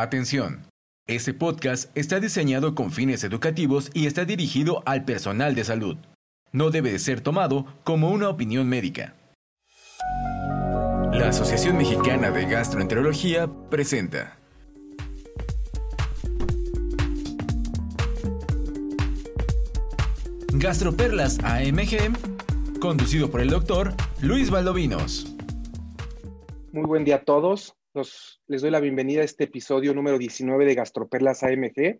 [0.00, 0.62] Atención.
[1.06, 5.98] Este podcast está diseñado con fines educativos y está dirigido al personal de salud.
[6.52, 9.14] No debe de ser tomado como una opinión médica.
[11.12, 14.38] La Asociación Mexicana de Gastroenterología presenta.
[20.54, 23.92] Gastroperlas AMG, conducido por el doctor
[24.22, 25.36] Luis Valdovinos.
[26.72, 30.74] Muy buen día a todos les doy la bienvenida a este episodio número 19 de
[30.76, 31.98] Gastroperlas AMG,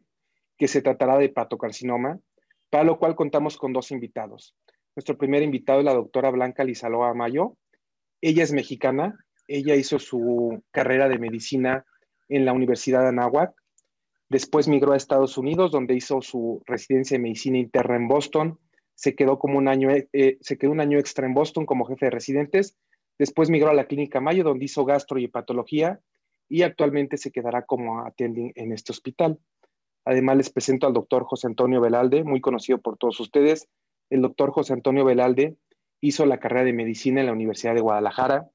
[0.56, 2.20] que se tratará de hepatocarcinoma,
[2.70, 4.54] para lo cual contamos con dos invitados.
[4.94, 7.56] Nuestro primer invitado es la doctora Blanca Lizaloa Mayo.
[8.20, 11.84] Ella es mexicana, ella hizo su carrera de medicina
[12.28, 13.52] en la Universidad de Anáhuac,
[14.28, 18.60] después migró a Estados Unidos, donde hizo su residencia de medicina interna en Boston,
[18.94, 22.06] se quedó como un año, eh, se quedó un año extra en Boston como jefe
[22.06, 22.76] de residentes
[23.20, 26.00] Después migró a la Clínica Mayo, donde hizo gastro y hepatología,
[26.48, 29.38] y actualmente se quedará como attending en este hospital.
[30.06, 33.68] Además, les presento al doctor José Antonio Velalde, muy conocido por todos ustedes.
[34.08, 35.58] El doctor José Antonio Velalde
[36.00, 38.48] hizo la carrera de medicina en la Universidad de Guadalajara.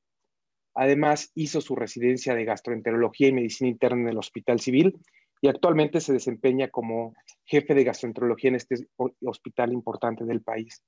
[0.73, 4.97] Además, hizo su residencia de gastroenterología y medicina interna en el Hospital Civil
[5.42, 7.14] y actualmente se desempeña como
[7.45, 8.88] jefe de gastroenterología en este
[9.22, 10.81] hospital importante del país.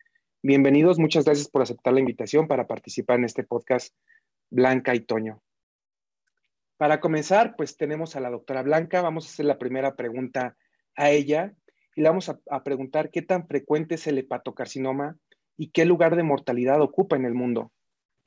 [0.44, 3.96] Bienvenidos, muchas gracias por aceptar la invitación para participar en este podcast
[4.52, 5.42] Blanca y Toño.
[6.78, 10.56] Para comenzar, pues tenemos a la doctora Blanca, vamos a hacer la primera pregunta
[10.96, 11.56] a ella
[11.96, 15.18] y le vamos a, a preguntar qué tan frecuente es el hepatocarcinoma
[15.58, 17.72] y qué lugar de mortalidad ocupa en el mundo.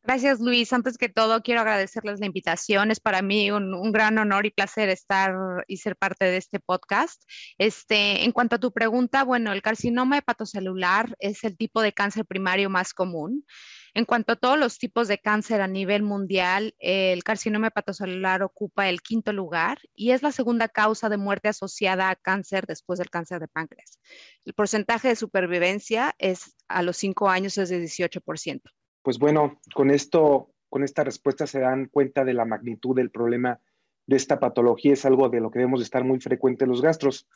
[0.02, 0.72] Gracias, Luis.
[0.72, 2.90] Antes que todo, quiero agradecerles la invitación.
[2.90, 5.34] Es para mí un, gran honor y placer estar
[5.68, 7.22] y ser parte de este podcast.
[7.58, 12.24] Este, en cuanto a tu pregunta, bueno, el carcinoma hepatocelular es el tipo de cáncer
[12.24, 13.44] primario más común.
[13.92, 18.88] En cuanto a todos los tipos de cáncer a nivel mundial, el carcinoma hepatocelular ocupa
[18.88, 23.10] el quinto lugar y es la segunda causa de muerte asociada a cáncer después del
[23.10, 23.98] cáncer de páncreas.
[24.46, 28.62] El porcentaje de supervivencia es a los cinco años es de 18%
[29.02, 33.60] pues bueno, con esto, con esta respuesta se dan cuenta de la magnitud del problema
[34.06, 34.92] de esta patología.
[34.92, 37.28] Es algo de lo que debemos estar muy frecuente los gastros.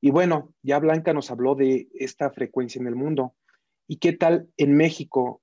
[0.00, 3.34] Y bueno, ya Blanca nos habló de esta frecuencia en el mundo.
[3.88, 5.42] ¿Y qué tal en México,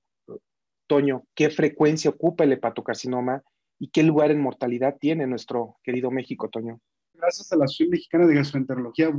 [0.86, 1.24] Toño?
[1.34, 3.42] ¿Qué frecuencia ocupa el hepatocarcinoma
[3.78, 6.80] y qué lugar en mortalidad tiene nuestro querido México, Toño?
[7.12, 9.10] Gracias a la Asociación Mexicana de Gastroenterología.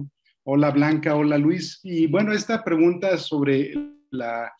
[0.43, 1.79] Hola Blanca, hola Luis.
[1.83, 3.73] Y bueno, esta pregunta sobre
[4.09, 4.51] la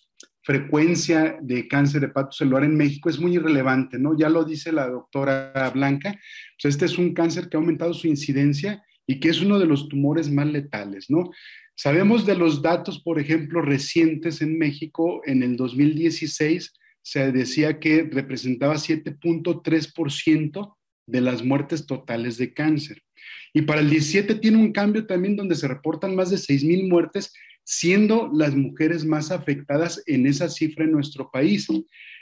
[0.47, 4.17] frecuencia de cáncer hepatocelular en México es muy irrelevante, ¿no?
[4.17, 6.17] Ya lo dice la doctora Blanca,
[6.61, 9.65] pues este es un cáncer que ha aumentado su incidencia y que es uno de
[9.65, 11.31] los tumores más letales, ¿no?
[11.75, 18.07] Sabemos de los datos, por ejemplo, recientes en México, en el 2016 se decía que
[18.09, 23.03] representaba 7.3% de las muertes totales de cáncer.
[23.53, 27.33] Y para el 17 tiene un cambio también donde se reportan más de 6.000 muertes
[27.69, 31.67] siendo las mujeres más afectadas en esa cifra en nuestro país.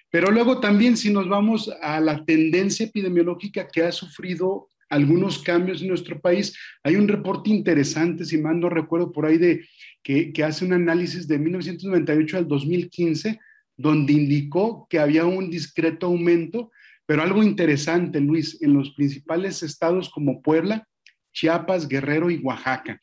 [0.09, 5.84] Pero luego también si nos vamos a la tendencia epidemiológica que ha sufrido algunos cambios
[5.84, 9.67] en nuestro país, hay un reporte interesante, si mal no recuerdo por ahí, de
[10.01, 13.39] que, que hace un análisis de 1998 al 2015,
[13.78, 16.72] donde indicó que había un discreto aumento,
[17.05, 20.88] pero algo interesante, Luis, en los principales estados como Puebla,
[21.34, 23.00] Chiapas, Guerrero y Oaxaca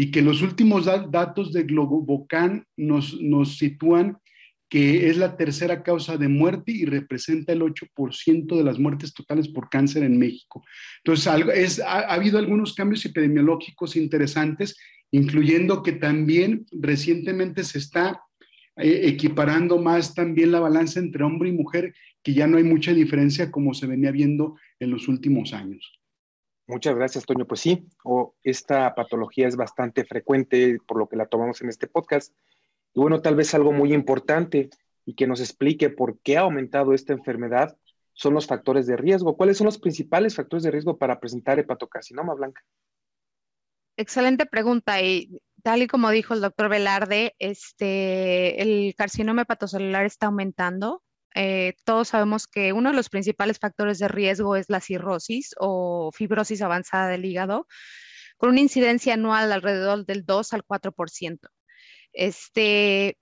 [0.00, 4.18] y que los últimos datos de Globocan nos, nos sitúan
[4.68, 9.48] que es la tercera causa de muerte y representa el 8% de las muertes totales
[9.48, 10.64] por cáncer en México.
[10.98, 14.76] Entonces, es, ha, habido algunos cambios epidemiológicos interesantes,
[15.10, 18.20] incluyendo que también recientemente se está
[18.76, 21.92] eh, equiparando más también la balanza entre hombre y mujer,
[22.22, 25.98] que ya no hay mucha diferencia como se venía viendo en los últimos años.
[26.68, 27.46] Muchas gracias, Toño.
[27.46, 27.88] Pues sí,
[28.42, 32.34] esta patología es bastante frecuente, por lo que la tomamos en este podcast.
[32.92, 34.68] Y bueno, tal vez algo muy importante
[35.06, 37.78] y que nos explique por qué ha aumentado esta enfermedad
[38.12, 39.34] son los factores de riesgo.
[39.34, 42.62] ¿Cuáles son los principales factores de riesgo para presentar hepatocarcinoma, Blanca?
[43.96, 45.00] Excelente pregunta.
[45.00, 51.02] Y tal y como dijo el doctor Velarde, este, el carcinoma hepatocelular está aumentando.
[51.40, 56.10] Eh, todos sabemos que uno de los principales factores de riesgo es la cirrosis o
[56.12, 57.68] fibrosis avanzada del hígado,
[58.36, 61.48] con una incidencia anual alrededor del 2 al 4%.
[62.12, 63.18] Este,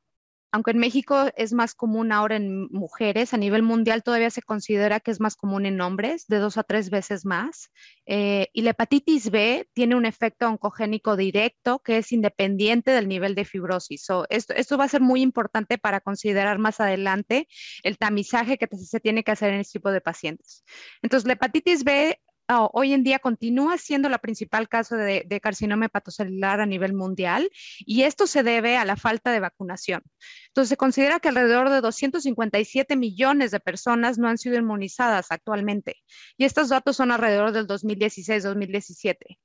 [0.52, 5.00] aunque en México es más común ahora en mujeres, a nivel mundial todavía se considera
[5.00, 7.70] que es más común en hombres, de dos a tres veces más.
[8.06, 13.34] Eh, y la hepatitis B tiene un efecto oncogénico directo que es independiente del nivel
[13.34, 14.06] de fibrosis.
[14.31, 17.48] esto, esto, va a ser muy importante para considerar más adelante
[17.82, 20.64] el tamizaje que se tiene que hacer en este tipo de pacientes.
[21.02, 25.87] Entonces, la hepatitis B oh, hoy en día continúa siendo la principal caso de, carcinoma
[25.87, 27.50] hepatocelular a nivel mundial
[27.81, 30.02] y esto se debe a la falta de vacunación.
[30.48, 35.96] Entonces, se considera que alrededor de 257 millones de personas no han sido inmunizadas actualmente
[36.37, 39.38] y estos datos son alrededor del 2016-2017.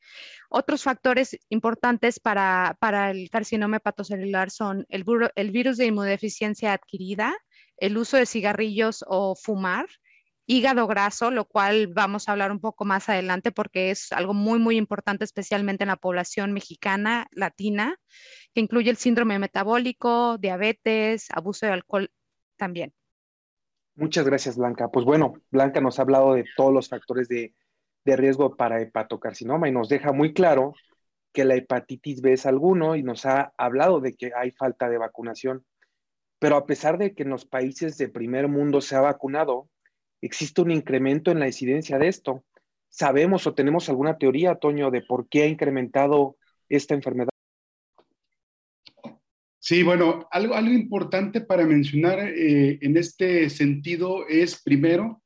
[0.49, 2.77] Otros factores importantes para,
[3.11, 7.35] el carcinoma hepatocelular son el virus de inmunodeficiencia adquirida,
[7.77, 9.87] el uso de cigarrillos o fumar,
[10.51, 14.59] hígado graso, lo cual vamos a hablar un poco más adelante porque es algo muy,
[14.59, 17.95] muy importante, especialmente en la población mexicana, latina,
[18.53, 22.11] que incluye el síndrome metabólico, diabetes, abuso de alcohol
[22.57, 22.93] también.
[23.95, 24.89] Muchas gracias, Blanca.
[24.89, 27.53] Pues bueno, Blanca nos ha hablado de todos los factores de,
[28.03, 30.73] de riesgo para hepatocarcinoma y nos deja muy claro
[31.31, 34.97] que la hepatitis B es alguno y nos ha hablado de que hay falta de
[34.97, 35.65] vacunación.
[36.39, 39.69] Pero a pesar de que en los países de primer mundo se ha vacunado,
[40.21, 42.43] existe un incremento en la incidencia de esto.
[42.89, 46.37] ¿Sabemos o tenemos alguna teoría, Toño, de por qué ha incrementado
[46.69, 47.29] esta enfermedad?
[49.59, 55.21] Sí, bueno, algo, algo importante para mencionar eh, en este sentido es, primero,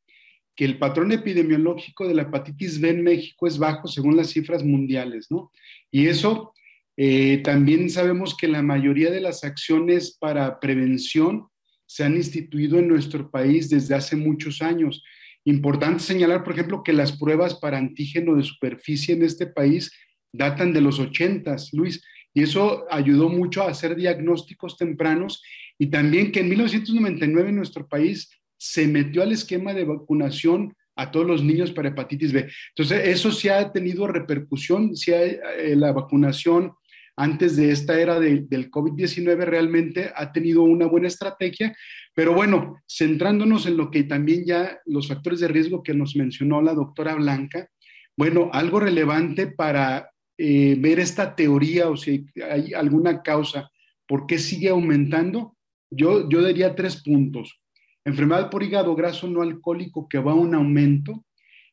[0.56, 4.64] que el patrón epidemiológico de la hepatitis B en México es bajo según las cifras
[4.64, 5.52] mundiales, ¿no?
[5.92, 6.54] Y eso
[6.98, 11.48] eh, también sabemos que la mayoría de las acciones para prevención
[11.96, 15.02] se han instituido en nuestro país desde hace muchos años.
[15.46, 19.94] Importante señalar, por ejemplo, que las pruebas para antígeno de superficie en este país
[20.34, 22.04] datan de los 80, Luis,
[22.34, 25.42] y eso ayudó mucho a hacer diagnósticos tempranos
[25.80, 31.12] y también que en 1999 en nuestro país se metió al esquema de vacunación a
[31.12, 32.50] todos los niños para hepatitis B.
[32.76, 36.74] Entonces, eso sí ha tenido repercusión, sí eh, la vacunación
[37.16, 41.76] antes de esta era del COVID-19 realmente ha tenido una buena estrategia,
[42.14, 46.62] pero bueno, centrándonos en lo que también ya los factores de riesgo que nos mencionó
[46.62, 47.70] la doctora Blanca,
[48.18, 53.72] bueno, algo relevante para eh, ver esta teoría o si hay alguna causa,
[54.08, 55.56] ¿por qué sigue aumentando?
[55.90, 57.62] Yo, yo diría tres puntos.
[58.04, 61.26] Enfermedad por hígado graso no alcohólico que va a un aumento,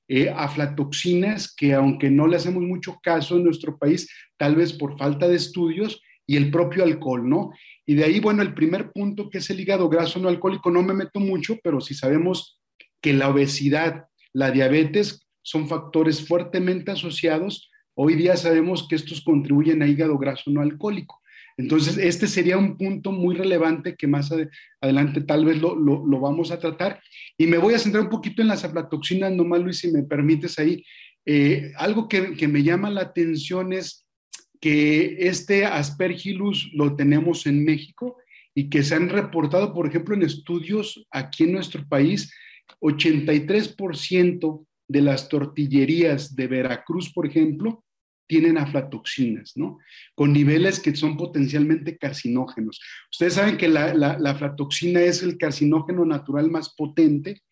[0.08, 4.98] eh, aflatoxinas, que aunque no le hacemos mucho caso en nuestro país, tal vez por
[4.98, 7.52] falta de estudios, y el propio alcohol, ¿no?
[7.84, 10.82] Y de ahí, bueno, el primer punto que es el hígado graso no alcohólico, no
[10.82, 12.60] me meto mucho, pero si sabemos
[13.00, 19.82] que la obesidad, la diabetes son factores fuertemente asociados, hoy día sabemos que estos contribuyen
[19.82, 21.20] a hígado graso no alcohólico.
[21.62, 24.32] Entonces, este sería un punto muy relevante que más
[24.80, 25.76] adelante tal vez lo,
[26.20, 27.00] vamos a tratar.
[27.38, 30.58] Y me voy a centrar un poquito en las aflatoxinas, nomás Luis, si me permites
[30.58, 30.84] ahí.
[31.24, 34.08] Eh, algo que, que, me llama la atención es
[34.60, 38.16] que este aspergillus lo tenemos en México
[38.56, 42.34] y que se han reportado, por ejemplo, en estudios aquí en nuestro país,
[42.80, 47.84] 83% de las tortillerías de Veracruz, por ejemplo,
[48.32, 49.78] tienen aflatoxinas, ¿no?
[50.14, 52.80] Con niveles que son potencialmente carcinógenos.
[53.10, 57.42] Ustedes saben que la, la, aflatoxina es el carcinógeno natural más potente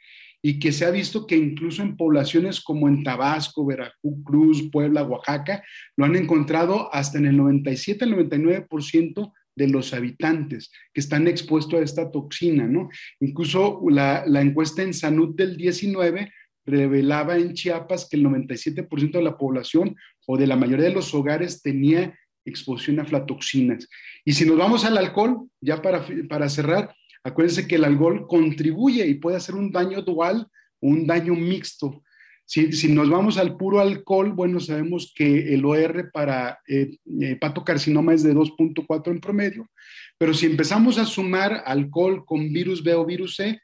[0.41, 5.63] y que se ha visto que incluso en poblaciones como en Tabasco, Veracruz, Puebla, Oaxaca,
[5.99, 11.79] lo han encontrado hasta en el 97 al 99% de los habitantes que están expuestos
[11.79, 12.89] a esta toxina, ¿no?
[13.21, 16.33] Incluso la, la encuesta en Salud del 19
[16.65, 19.97] revelaba en Chiapas que el 97% de la población
[20.27, 23.89] o de la mayoría de los hogares tenía exposición a aflatoxinas.
[24.25, 29.07] Y si nos vamos al alcohol, ya para, para cerrar, acuérdense que el alcohol contribuye
[29.07, 30.47] y puede hacer un daño dual
[30.81, 32.03] o un daño mixto.
[32.45, 38.13] Si, si, nos vamos al puro alcohol, bueno, sabemos que el OR para eh, hepatocarcinoma
[38.13, 39.71] es de 2.4 en promedio,
[40.19, 43.61] pero si empezamos a sumar alcohol con virus B o virus C,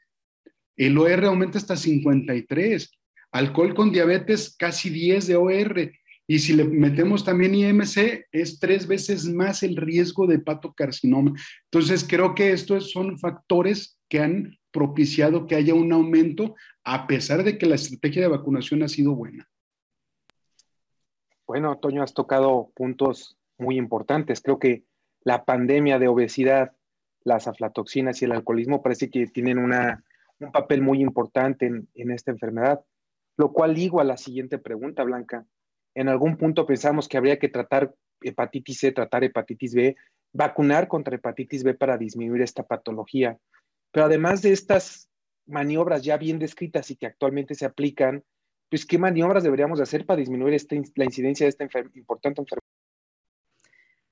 [0.77, 2.97] el OR aumenta hasta 53.
[3.31, 5.91] Alcohol con diabetes, casi 10 de OR.
[6.27, 11.33] Y si le metemos también IMC, es tres veces más el riesgo de hepatocarcinoma.
[11.71, 17.43] Entonces, creo que estos son factores que han propiciado que haya un aumento, a pesar
[17.43, 19.49] de que la estrategia de vacunación ha sido buena.
[21.47, 24.41] Bueno, Toño, has tocado puntos muy importantes.
[24.41, 24.83] Creo que
[25.21, 26.73] la pandemia de obesidad,
[27.23, 30.03] las aflatoxinas y el alcoholismo parece que tienen una
[30.39, 32.83] un papel muy importante en, esta enfermedad,
[33.37, 35.45] lo cual ligo a la siguiente pregunta, Blanca.
[35.97, 39.95] En algún punto pensamos que habría que tratar hepatitis C, tratar hepatitis B,
[40.31, 43.39] vacunar contra hepatitis B para disminuir esta patología.
[43.91, 45.09] Pero además de estas
[45.47, 48.23] maniobras ya bien descritas y que actualmente se aplican,
[48.69, 52.61] pues qué maniobras deberíamos hacer para disminuir este, la incidencia de esta importante enfermedad.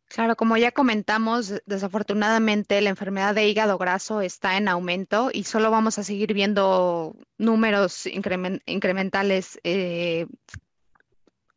[0.08, 5.70] Claro, como ya comentamos, desafortunadamente la enfermedad de hígado graso está en aumento y solo
[5.70, 10.26] vamos a seguir viendo números incrementales eh,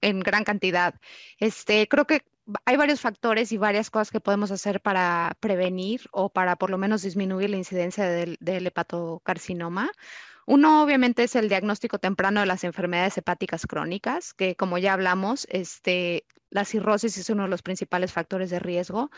[0.00, 0.95] en gran cantidad.
[1.38, 2.23] Este, creo que
[2.64, 6.78] hay varios factores y varias cosas que podemos hacer para prevenir o para por lo
[6.78, 9.90] menos disminuir la incidencia del, hepatocarcinoma.
[10.47, 15.47] Uno, obviamente, es el diagnóstico temprano de las enfermedades hepáticas crónicas, que como ya hablamos,
[15.50, 19.11] este, la cirrosis es uno de los principales factores de riesgo.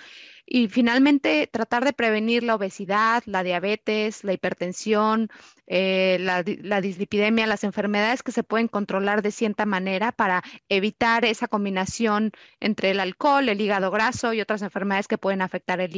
[0.47, 5.29] Y finalmente, tratar de prevenir la obesidad, la diabetes, la hipertensión,
[5.67, 11.49] eh, la, dislipidemia, las enfermedades que se pueden controlar de cierta manera para evitar esa
[11.49, 15.97] combinación entre el alcohol, el hígado graso y otras enfermedades que pueden afectar el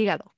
[0.00, 0.34] hígado.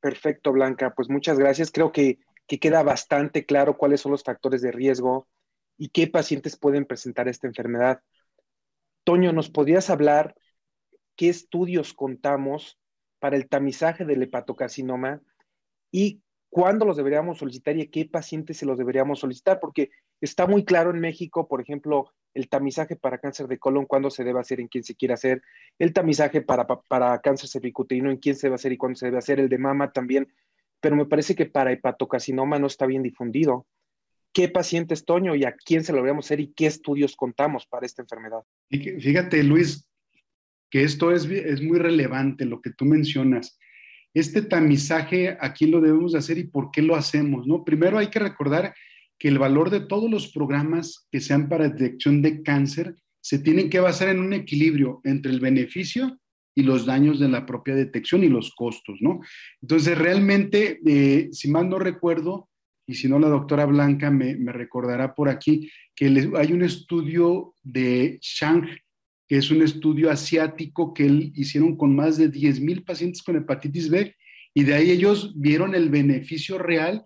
[0.00, 0.92] Perfecto, Blanca.
[0.94, 1.70] Pues muchas gracias.
[1.70, 5.28] Creo que queda bastante claro cuáles son los factores de riesgo
[5.78, 8.02] y qué pacientes pueden presentar esta enfermedad.
[9.04, 10.34] Toño, ¿nos podrías hablar
[11.16, 12.78] qué estudios contamos
[13.18, 15.20] para el tamizaje del hepatocarcinoma
[15.90, 19.60] y cuándo los deberíamos solicitar y a qué pacientes se los deberíamos solicitar?
[19.60, 19.90] Porque
[20.20, 24.24] está muy claro en México, por ejemplo, el tamizaje para cáncer de colon, cuándo se
[24.24, 25.42] debe hacer, en quién se quiere hacer,
[25.78, 29.18] el tamizaje para, para cáncer cervicuterino, en quién se debe hacer y cuándo se debe
[29.18, 30.32] hacer, el de mama también
[30.82, 33.66] pero me parece que para hepatocarcinoma no está bien difundido.
[34.32, 37.84] ¿Qué pacientes, Toño, y a quién se lo deberíamos hacer y qué estudios contamos para
[37.84, 38.40] esta enfermedad?
[38.70, 39.86] Fíjate, Luis,
[40.70, 43.58] que esto es, es muy relevante, lo que tú mencionas.
[44.14, 47.46] Este tamizaje, aquí lo debemos hacer y por qué lo hacemos?
[47.46, 47.64] ¿no?
[47.64, 48.74] Primero hay que recordar
[49.18, 53.70] que el valor de todos los programas que sean para detección de cáncer se tienen
[53.70, 56.18] que basar en un equilibrio entre el beneficio
[56.54, 59.20] y los daños de la propia detección y los costos, ¿no?
[59.60, 62.50] Entonces, realmente, eh, si mal no recuerdo,
[62.86, 68.18] y si no la doctora Blanca me, recordará por aquí, que hay un estudio de
[68.20, 68.68] Shang,
[69.28, 73.36] que es un estudio asiático que él hicieron con más de 10 mil pacientes con
[73.36, 74.14] hepatitis B,
[74.54, 77.04] y de ahí ellos vieron el beneficio real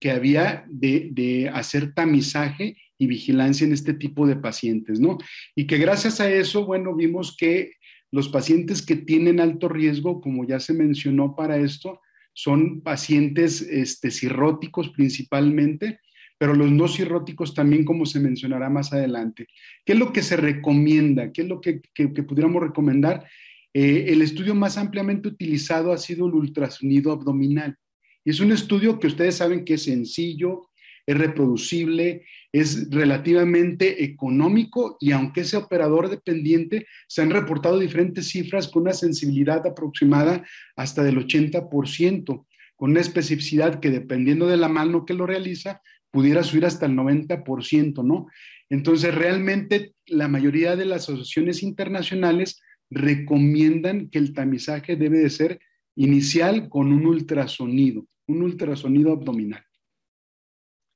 [0.00, 5.18] que había de hacer tamizaje y vigilancia en este tipo de pacientes, ¿no?
[5.54, 7.72] Y que gracias a eso, bueno, vimos que
[8.10, 12.00] los pacientes que tienen alto riesgo, como ya se mencionó para esto,
[12.38, 15.98] son pacientes este, cirróticos principalmente,
[16.38, 19.48] pero los no cirróticos también, como se mencionará más adelante.
[19.84, 21.32] ¿Qué es lo que se recomienda?
[21.32, 23.26] ¿Qué es lo que, pudiéramos recomendar?
[23.74, 27.76] Eh, el estudio más ampliamente utilizado ha sido el ultrasonido abdominal.
[28.24, 30.70] Y es un estudio que ustedes saben que es sencillo,
[31.08, 38.68] es reproducible, es relativamente económico y aunque ese operador dependiente, se han reportado diferentes cifras
[38.68, 40.44] con una sensibilidad aproximada
[40.76, 42.46] hasta del 80%,
[42.76, 46.92] con una especificidad que dependiendo de la mano que lo realiza, pudiera subir hasta el
[46.92, 48.26] 90%, ¿no?
[48.68, 52.60] Entonces, realmente la mayoría de las asociaciones internacionales
[52.90, 55.58] recomiendan que el tamizaje debe de ser
[55.96, 59.67] inicial con un ultrasonido, un ultrasonido abdominal.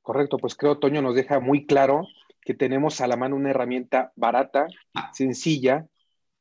[0.03, 2.07] Correcto, pues creo Toño nos deja muy claro
[2.45, 4.67] que tenemos a la mano una herramienta barata,
[5.13, 5.87] sencilla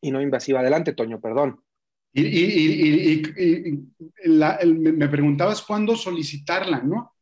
[0.01, 0.59] y no invasiva.
[0.59, 1.61] Adelante, Toño, perdón.
[2.13, 3.21] Y,
[4.27, 7.13] me preguntabas cuándo solicitarla, ¿no?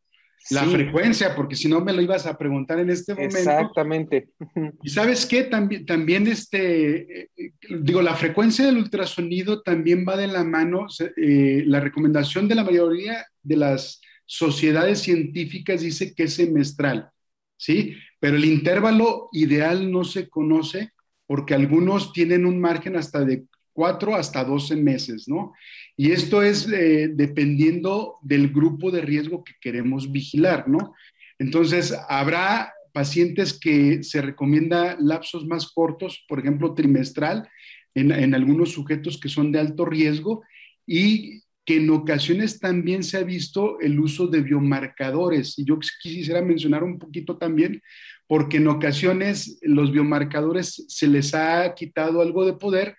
[0.52, 3.38] La frecuencia, porque si no me lo ibas a preguntar en este momento.
[3.38, 4.30] Exactamente.
[4.82, 10.28] Y sabes qué, también, también este, eh, digo, la frecuencia del ultrasonido también va de
[10.28, 16.36] la mano, eh, la recomendación de la mayoría de las sociedades científicas dice que es
[16.36, 17.10] semestral,
[17.58, 17.96] ¿sí?
[18.20, 20.92] Pero el intervalo ideal no se conoce
[21.26, 25.54] porque algunos tienen un margen hasta de 4 hasta 12 meses, ¿no?
[25.98, 30.94] Y esto es eh, dependiendo del grupo de riesgo que queremos vigilar, ¿no?
[31.40, 37.50] Entonces, habrá pacientes que se recomienda lapsos más cortos, por ejemplo, trimestral,
[37.96, 40.44] en, en algunos sujetos que son de alto riesgo
[40.86, 45.60] y que en ocasiones también se ha visto el uso de biomarcadores.
[45.60, 47.84] Y yo quisiera mencionar un poquito también,
[48.26, 52.96] porque en ocasiones los biomarcadores se les ha quitado algo de poder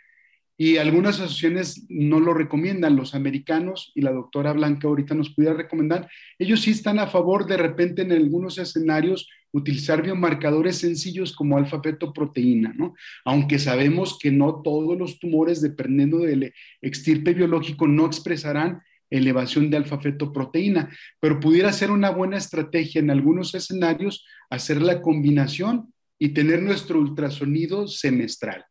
[0.62, 2.94] y algunas asociaciones no lo recomiendan.
[2.94, 7.46] Los americanos, y la doctora Blanca ahorita nos pudiera recomendar, ellos sí están a favor
[7.46, 12.92] de repente en algunos escenarios utilizar biomarcadores sencillos como alfa-fetoproteína, ¿no?
[13.24, 16.52] Aunque sabemos que no todos los tumores, dependiendo del
[16.82, 23.54] extirpe biológico, no expresarán elevación de alfa-fetoproteína, pero pudiera ser una buena estrategia en algunos
[23.54, 28.66] escenarios hacer la combinación y tener nuestro ultrasonido semestral.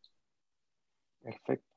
[1.19, 1.68] Perfecto.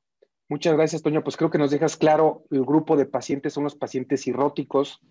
[0.53, 1.23] Muchas gracias, Toño.
[1.23, 5.01] Pues creo que nos dejas claro, el grupo de pacientes son los pacientes cirróticos,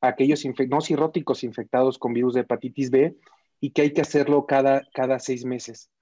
[0.00, 3.16] aquellos no cirróticos infectados con virus de hepatitis B
[3.60, 5.92] y que hay que hacerlo cada, cada seis meses.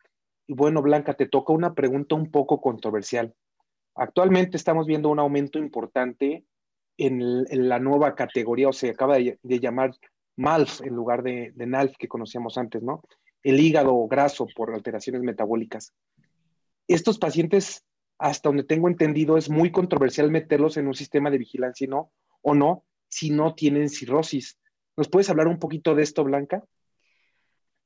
[0.47, 3.35] Y bueno, Blanca, te toca una pregunta un poco controversial.
[3.95, 6.47] Actualmente estamos viendo un aumento importante
[6.97, 9.91] en, la nueva categoría, o se acaba de, llamar
[10.37, 13.03] MALF en lugar de, de, NALF que conocíamos antes, ¿no?
[13.43, 15.93] el hígado graso por alteraciones metabólicas.
[16.89, 17.85] Estos pacientes,
[18.19, 22.55] hasta donde tengo entendido, es muy controversial meterlos en un sistema de vigilancia no, o
[22.55, 24.59] no, si no tienen cirrosis.
[24.97, 26.65] ¿Nos puedes hablar un poquito de esto, Blanca?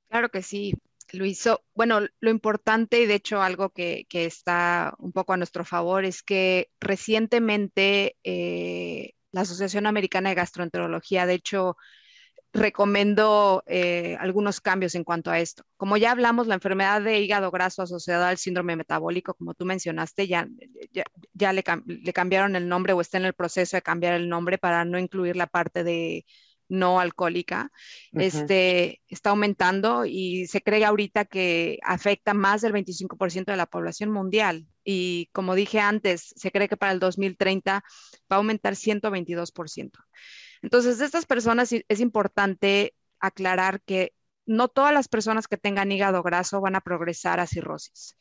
[0.08, 0.74] Claro que sí.
[1.12, 6.04] Luis, bueno, lo importante y de hecho algo que, está un poco a nuestro favor
[6.04, 11.76] es que recientemente eh, la Asociación Americana de Gastroenterología, de hecho,
[12.52, 15.62] recomendó eh, algunos cambios en cuanto a esto.
[15.76, 20.26] Como ya hablamos, la enfermedad de hígado graso asociada al síndrome metabólico, como tú mencionaste,
[20.26, 20.48] ya,
[21.32, 24.58] ya, le, le, cambiaron el nombre o está en el proceso de cambiar el nombre
[24.58, 26.24] para no incluir la parte de
[26.70, 27.70] no alcohólica,
[28.12, 34.10] este, está aumentando y se cree ahorita que afecta más del 25% de la población
[34.10, 34.66] mundial.
[34.84, 37.82] Y como dije antes, se cree que para el 2030 va
[38.28, 39.90] a aumentar 122%.
[40.62, 44.14] Entonces, de estas personas es importante aclarar que
[44.46, 48.16] no todas las personas que tengan hígado graso van a progresar a cirrosis.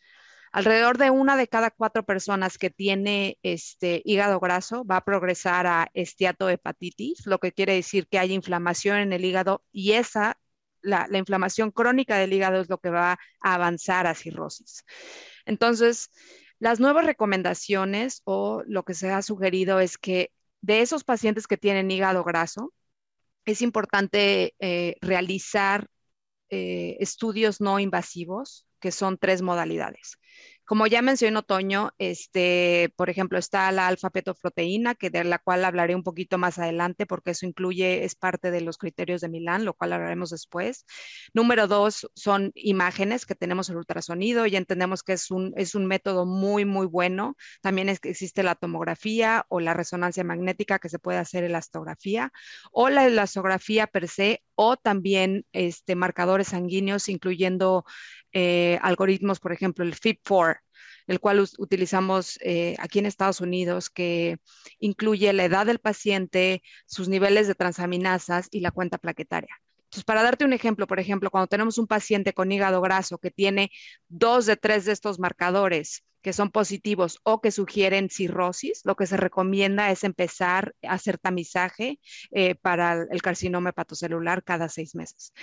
[0.51, 5.67] Alrededor de una de cada cuatro personas que tiene este hígado graso va a progresar
[5.67, 10.39] a esteatohepatitis, lo que quiere decir que hay inflamación en el hígado y esa,
[10.81, 14.85] la inflamación crónica del hígado es lo que va a avanzar a cirrosis.
[15.45, 16.09] Entonces,
[16.59, 20.31] las nuevas recomendaciones o lo que se ha sugerido es que
[20.61, 22.73] de esos pacientes que tienen hígado graso,
[23.45, 25.87] es importante eh, realizar
[26.49, 30.17] eh, estudios no invasivos, que son tres modalidades.
[30.69, 36.03] Como ya mencionó Toño, este, por ejemplo, está la alfa-fetoproteína, de la cual hablaré un
[36.03, 39.93] poquito más adelante, porque eso incluye, es parte de los criterios de Milán, lo cual
[39.93, 40.85] hablaremos después.
[41.33, 45.87] Número dos son imágenes, que tenemos el ultrasonido, y entendemos que es un, es un
[45.87, 47.35] método muy, muy bueno.
[47.61, 51.57] También es existe la tomografía o la resonancia magnética que se puede hacer en la
[51.57, 52.31] astografía,
[52.71, 57.85] o la elastografía per se, o también este, marcadores sanguíneos, incluyendo
[58.33, 60.59] eh, algoritmos, por ejemplo, el FIP4,
[61.07, 64.37] el cual utilizamos eh, aquí en Estados Unidos, que
[64.79, 69.55] incluye la edad del paciente, sus niveles de transaminasas y la cuenta plaquetaria.
[69.85, 73.31] Entonces, para darte un ejemplo, por ejemplo, cuando tenemos un paciente con hígado graso que
[73.31, 73.71] tiene
[74.07, 79.07] dos de tres de estos marcadores que son positivos o que sugieren cirrosis, lo que
[79.07, 81.99] se recomienda es empezar a hacer tamizaje
[82.31, 85.33] eh, para el carcinoma hepatocelular cada seis meses.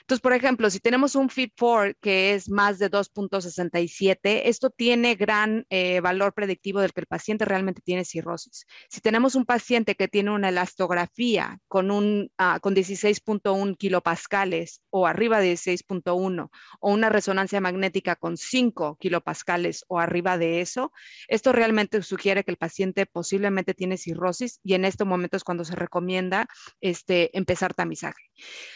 [0.00, 5.66] Entonces, por ejemplo, si tenemos un FIT4 que es más de 2.67, esto tiene gran
[5.70, 8.66] eh, valor predictivo del que el paciente realmente tiene cirrosis.
[8.88, 15.40] Si tenemos un paciente que tiene una elastografía con, uh, con 16.1 kilopascales o arriba
[15.40, 20.92] de 16.1 o una resonancia magnética con 5 kilopascales o arriba de eso,
[21.28, 25.64] esto realmente sugiere que el paciente posiblemente tiene cirrosis y en este momento es cuando
[25.64, 26.46] se recomienda
[26.80, 28.22] este, empezar tamizaje.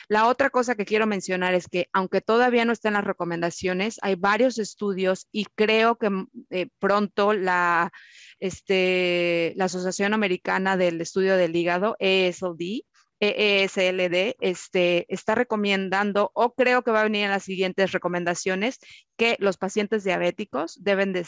[0.08, 3.98] La otra cosa que quiero mencionar mencionar es que aunque todavía no están las recomendaciones,
[4.02, 7.90] hay varios estudios y creo que mm, eh, pronto la,
[8.38, 12.84] este, la Asociación Americana del Estudio del Hígado, ESLD,
[13.20, 18.78] ESLD este, está recomendando o creo que va a venir en las siguientes recomendaciones
[19.16, 21.26] que los pacientes diabéticos deben de,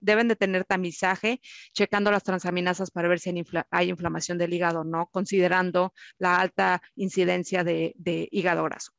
[0.00, 1.40] deben de tener tamizaje
[1.72, 3.30] checando las transaminasas para ver si
[3.70, 8.92] hay, inflamación del hígado o no, considerando la alta incidencia de, de hígado graso.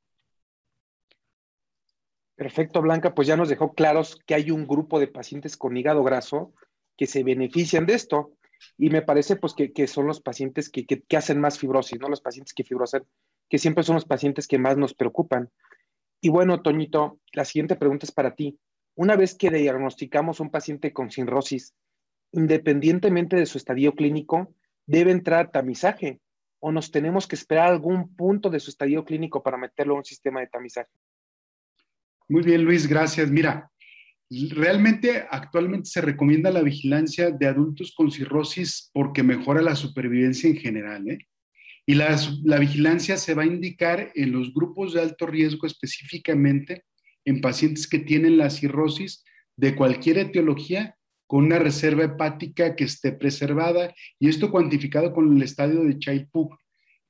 [2.35, 6.03] Perfecto, Blanca, pues ya nos dejó claros que hay un grupo de pacientes con hígado
[6.03, 6.53] graso
[6.95, 8.33] que se benefician de esto.
[8.77, 12.09] Y me parece pues que, son los pacientes que, hacen más fibrosis, ¿no?
[12.09, 13.03] Los pacientes que fibrosan,
[13.49, 15.49] que siempre son los pacientes que más nos preocupan.
[16.21, 18.59] Y bueno, Toñito, la siguiente pregunta es para ti.
[18.95, 21.75] Una vez que diagnosticamos un paciente con cirrosis,
[22.31, 24.53] independientemente de su estadio clínico,
[24.85, 26.19] debe entrar tamizaje
[26.59, 30.05] o nos tenemos que esperar algún punto de su estadio clínico para meterlo en un
[30.05, 30.89] sistema de tamizaje.
[32.27, 33.29] Muy bien, Luis, gracias.
[33.29, 33.71] Mira,
[34.29, 40.57] Realmente actualmente se recomienda la vigilancia de adultos con cirrosis porque mejora la supervivencia en
[40.57, 41.09] general.
[41.09, 41.19] ¿eh?
[41.85, 46.83] Y la, la, vigilancia se va a indicar en los grupos de alto riesgo específicamente
[47.23, 49.23] en pacientes que tienen la cirrosis
[49.55, 55.43] de cualquier etiología con una reserva hepática que esté preservada y esto cuantificado con el
[55.43, 56.57] estadio de Child-Pugh.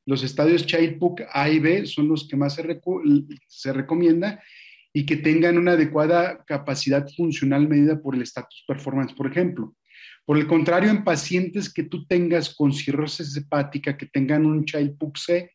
[0.06, 2.82] Los estadios Child-Pugh A y B son los que más se,
[3.48, 4.42] se recomienda
[4.98, 9.76] y que tengan una adecuada capacidad funcional medida por el status performance, por ejemplo.
[10.26, 15.16] Por el contrario, en pacientes que tú tengas con cirrosis hepática, que tengan un Child-Pugh
[15.16, 15.52] C,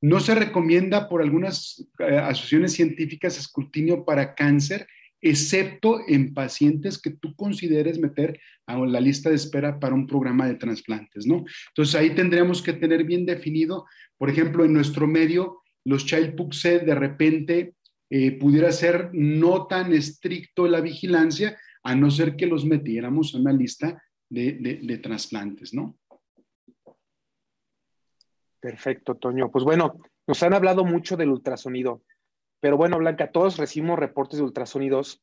[0.00, 4.88] no se recomienda por algunas eh, asociaciones científicas escrutinio para cáncer,
[5.20, 10.48] excepto en pacientes que tú consideres meter a la lista de espera para un programa
[10.48, 11.44] de trasplantes, ¿no?
[11.68, 13.86] Entonces ahí tendríamos que tener bien definido,
[14.18, 17.74] por ejemplo, en nuestro medio, los Child-Pugh C de repente
[18.10, 23.40] eh, pudiera ser no tan estricto la vigilancia, a no ser que los metiéramos en
[23.40, 25.96] una lista de, de trasplantes, ¿no?
[28.60, 29.50] Perfecto, Toño.
[29.50, 32.02] Pues bueno, nos han hablado mucho del ultrasonido,
[32.60, 35.22] pero bueno, Blanca, todos recibimos reportes de ultrasonidos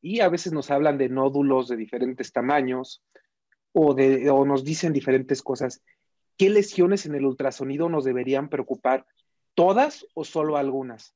[0.00, 3.02] y a veces nos hablan de nódulos de diferentes tamaños
[3.72, 5.82] o, de, o nos dicen diferentes cosas.
[6.38, 9.04] ¿Qué lesiones en el ultrasonido nos deberían preocupar?
[9.54, 11.14] ¿Todas o solo algunas?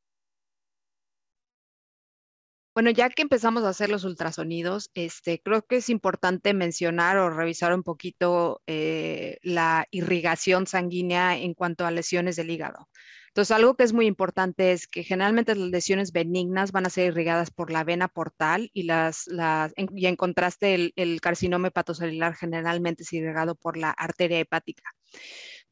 [2.81, 7.29] Bueno, ya que empezamos a hacer los ultrasonidos, este, creo que es importante mencionar o
[7.29, 12.89] revisar un poquito eh, la irrigación sanguínea en cuanto a lesiones del hígado.
[13.29, 17.09] Entonces, algo que es muy importante es que generalmente las lesiones benignas van a ser
[17.09, 22.35] irrigadas por la vena portal y, las, en, y en contraste el, el carcinoma hepatocelular
[22.35, 24.85] generalmente es irrigado por la arteria hepática.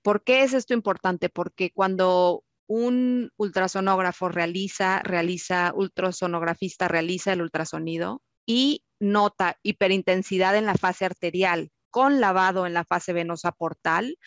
[0.02, 1.30] ¿Por qué es esto importante?
[1.30, 10.74] Porque cuando un ultrasonógrafo realiza, realiza, ultrasonografista realiza el ultrasonido y nota hiperintensidad en la
[10.74, 14.18] fase arterial con lavado en la fase venosa portal,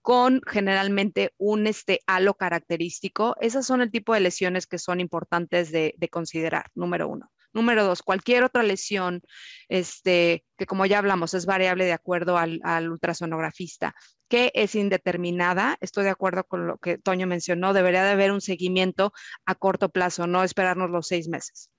[0.00, 3.36] con generalmente un este, halo característico.
[3.40, 7.30] Esas son el tipo de lesiones que son importantes de, de considerar, número uno.
[7.54, 9.20] Número dos, cualquier otra lesión,
[9.68, 12.60] este, que como ya hablamos, es variable de acuerdo al,
[12.90, 13.94] ultrasonografista,
[14.28, 18.40] que es indeterminada, estoy de acuerdo con lo que Toño mencionó, debería de haber un
[18.40, 19.12] seguimiento
[19.44, 21.70] a corto plazo, no esperarnos los seis meses.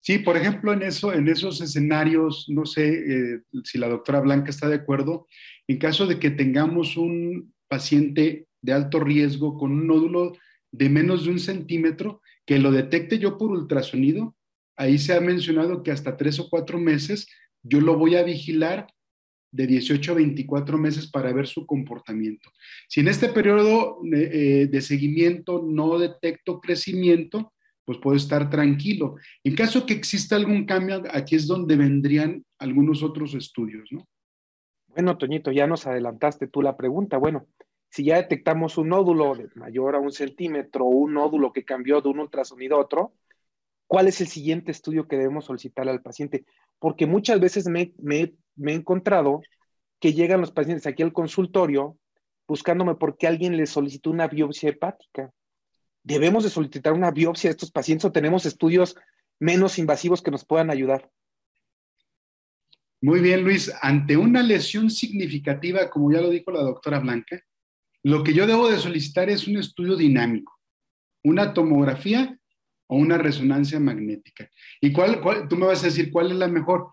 [0.00, 4.50] Sí, por ejemplo, en, eso, en esos escenarios, no sé eh, si la doctora Blanca
[4.50, 5.26] está de acuerdo,
[5.68, 10.32] en caso de que tengamos un paciente de alto riesgo con un nódulo
[10.72, 14.34] de menos de un centímetro, que lo detecte yo por ultrasonido,
[14.76, 17.28] ahí se ha mencionado que hasta tres o cuatro meses
[17.62, 18.86] yo lo voy a vigilar
[19.52, 22.50] de 18 a 24 meses para ver su comportamiento.
[22.88, 27.52] Si en este periodo de, eh, de seguimiento no detecto crecimiento,
[27.84, 29.16] pues puedo estar tranquilo.
[29.44, 34.06] En caso que exista algún cambio, aquí es donde vendrían algunos otros estudios, ¿no?
[34.88, 37.16] Bueno, Toñito, ya nos adelantaste tú la pregunta.
[37.16, 37.46] Bueno,
[37.90, 42.20] si ya detectamos un nódulo mayor a un centímetro un nódulo que cambió de un
[42.20, 43.12] ultrasonido a otro,
[43.86, 46.44] ¿cuál es el siguiente estudio que debemos solicitar al paciente?
[46.78, 48.34] Porque muchas veces me, he
[48.72, 49.42] encontrado
[50.00, 51.98] que llegan los pacientes aquí al consultorio
[52.48, 55.32] buscándome porque alguien les solicitó una biopsia hepática
[56.02, 58.96] debemos de solicitar una biopsia de estos pacientes o tenemos estudios
[59.38, 61.10] menos invasivos que nos puedan ayudar.
[63.00, 63.72] Muy bien, Luis.
[63.80, 67.42] Ante una lesión significativa, como ya lo dijo la doctora Blanca,
[68.04, 70.58] lo que yo debo de solicitar es un estudio dinámico,
[71.24, 72.38] una tomografía
[72.92, 74.50] o una resonancia magnética.
[74.78, 76.88] ¿Y cuál, cuál, tú me vas a decir cuál es la mejor?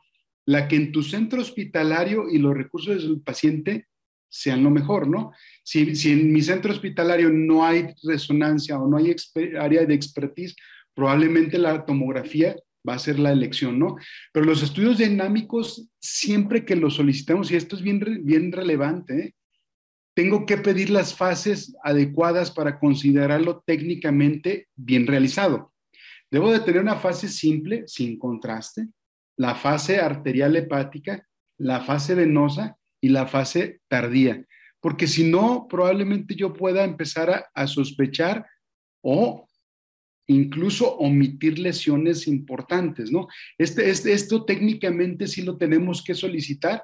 [0.45, 3.87] La que en tu centro hospitalario y los recursos del paciente
[4.29, 5.33] sean lo mejor, ¿no?
[5.61, 9.13] Si, si, en mi centro hospitalario no hay resonancia o no hay
[9.59, 10.55] área de expertise,
[10.93, 12.55] probablemente la tomografía
[12.87, 13.97] va a ser la elección, ¿no?
[14.31, 19.33] Pero los estudios dinámicos, siempre que los solicitamos, y esto es bien, bien relevante, ¿eh?
[20.15, 25.73] tengo que pedir las fases adecuadas para considerarlo técnicamente bien realizado.
[26.31, 28.87] Debo de tener una fase simple, sin contraste,
[29.37, 34.45] la fase arterial hepática, la fase venosa y la fase tardía,
[34.81, 38.45] porque si no, probablemente yo pueda empezar a, sospechar
[39.01, 39.47] o
[40.27, 43.27] incluso omitir lesiones importantes, ¿no?
[43.57, 46.83] Este, este, esto técnicamente sí lo tenemos que solicitar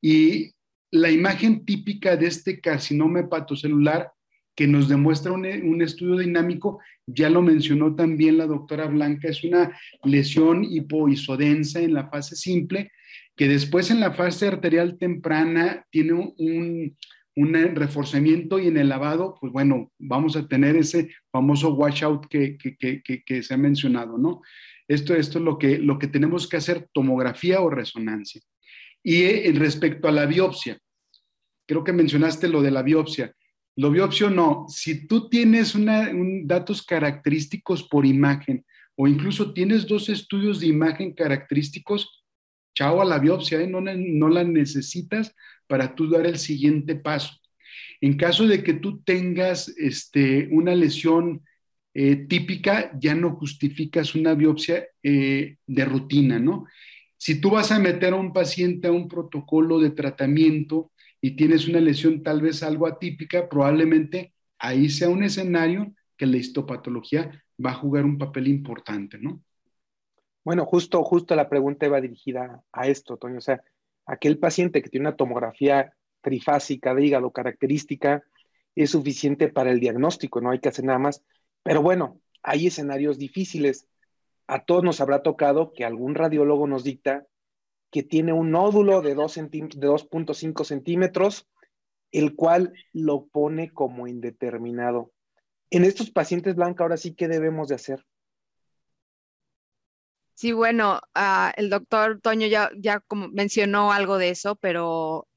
[0.00, 0.52] y
[0.92, 4.12] la imagen típica de este carcinoma hepatocelular
[4.54, 9.42] que nos demuestra un, un, estudio dinámico, ya lo mencionó también la doctora Blanca, es
[9.42, 12.92] una lesión hipoisodensa en la fase simple
[13.36, 16.96] que después en la fase arterial temprana tiene un,
[17.36, 22.56] un reforzamiento y en el lavado, pues bueno, vamos a tener ese famoso washout que,
[22.56, 24.40] que, que, que, se ha mencionado, ¿no?
[24.86, 28.40] Esto, esto es lo que, lo que tenemos que hacer, tomografía o resonancia.
[29.02, 30.78] Y eh, respecto a la biopsia,
[31.66, 33.34] creo que mencionaste lo de la biopsia.
[33.76, 35.74] Lo biopsio no, si tú tienes
[36.44, 42.24] datos característicos por imagen o incluso tienes dos estudios de imagen característicos,
[42.74, 43.66] chao a la biopsia, ¿eh?
[43.66, 45.34] no, no la necesitas
[45.66, 47.34] para tú dar el siguiente paso.
[48.00, 51.42] En caso de que tú tengas este, una lesión
[51.94, 56.66] eh, típica, ya no justificas una biopsia eh, de rutina, ¿no?
[57.16, 60.90] Si tú vas a meter a un paciente a un protocolo de tratamiento
[61.24, 66.36] y tienes una lesión tal vez algo atípica, probablemente ahí sea un escenario que la
[66.36, 69.42] histopatología va a jugar un papel importante, ¿no?
[70.44, 73.38] Bueno, justo, justo la pregunta iba dirigida a esto, Toño.
[73.38, 73.62] O sea,
[74.04, 78.22] aquel paciente que tiene una tomografía trifásica de hígado característica
[78.74, 81.24] es suficiente para el diagnóstico, no hay que hacer nada más.
[81.62, 83.86] Pero bueno, hay escenarios difíciles.
[84.46, 87.26] A todos nos habrá tocado que algún radiólogo nos dicta
[87.94, 91.48] que tiene un nódulo de 2.5 centímetros,
[92.10, 95.12] el cual lo pone como indeterminado.
[95.70, 98.04] En estos pacientes blancos, ahora sí, ¿qué debemos de hacer?
[100.32, 105.28] Sí, bueno, uh, el doctor Toño ya, ya como mencionó algo de eso, pero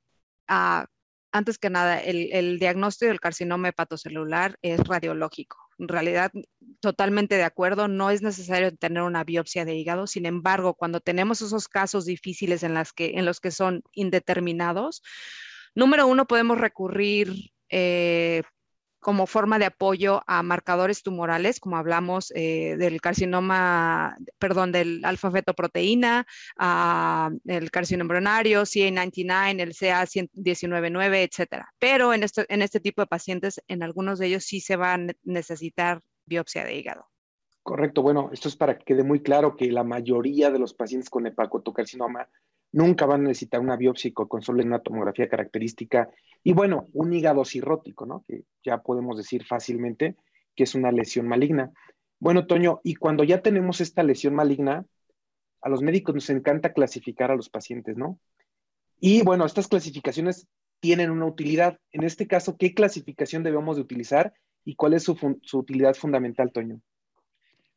[0.49, 0.83] uh,
[1.31, 5.66] antes que nada, el, el, diagnóstico del carcinoma hepatocelular es radiológico.
[5.79, 6.31] En realidad,
[6.79, 10.07] totalmente de acuerdo, no es necesario tener una biopsia de hígado.
[10.07, 12.73] Sin embargo, cuando tenemos esos casos difíciles en,
[13.25, 15.03] los que son indeterminados,
[15.75, 18.43] número uno, podemos recurrir eh,
[18.99, 26.25] como forma de apoyo a marcadores tumorales, como hablamos eh, del carcinoma, perdón, del alfa-fetoproteína,
[27.45, 31.73] el carcinoma embrionario, CA99, el CA199, etcétera.
[31.79, 34.93] Pero en este, en este tipo de pacientes, en algunos de ellos sí se va
[34.93, 37.07] a necesitar biopsia de hígado.
[37.63, 41.09] Correcto, bueno, esto es para que quede muy claro que la mayoría de los pacientes
[41.09, 42.29] con hepatocarcinoma
[42.71, 46.09] nunca van a necesitar una biopsia con solo una tomografía característica
[46.43, 48.23] y bueno, un hígado cirrótico, ¿no?
[48.27, 50.15] Que ya podemos decir fácilmente
[50.55, 51.71] que es una lesión maligna.
[52.19, 54.85] Bueno, Toño, y cuando ya tenemos esta lesión maligna,
[55.61, 58.19] a los médicos nos encanta clasificar a los pacientes, ¿no?
[58.99, 60.47] Y bueno, estas clasificaciones
[60.79, 61.79] tienen una utilidad.
[61.91, 64.33] En este caso, ¿qué clasificación debemos de utilizar
[64.65, 66.81] y cuál es su, su utilidad fundamental, Toño?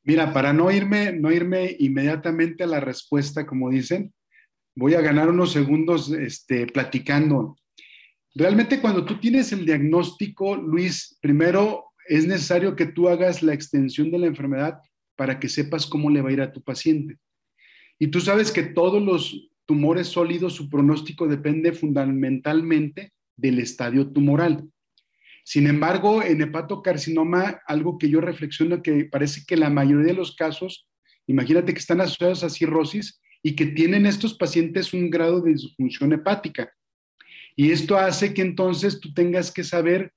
[0.03, 4.15] Mira, para no irme, no irme inmediatamente a la respuesta, como dicen,
[4.81, 7.55] voy a ganar unos segundos este, platicando.
[8.35, 14.11] Realmente cuando tú tienes el diagnóstico, Luis, primero es necesario que tú hagas la extensión
[14.11, 14.79] de la enfermedad
[15.17, 17.19] para que sepas cómo le va a ir a tu paciente.
[17.99, 24.67] Y tú sabes que todos los tumores sólidos, su pronóstico depende fundamentalmente del estadio tumoral.
[25.45, 30.35] Sin embargo, en hepatocarcinoma, algo que yo reflexiono que parece que la mayoría de los
[30.37, 30.89] casos,
[31.27, 36.13] imagínate que están asociados a cirrosis, y que tienen estos pacientes un grado de disfunción
[36.13, 36.73] hepática.
[37.57, 40.13] Y esto hace que entonces tú tengas que saber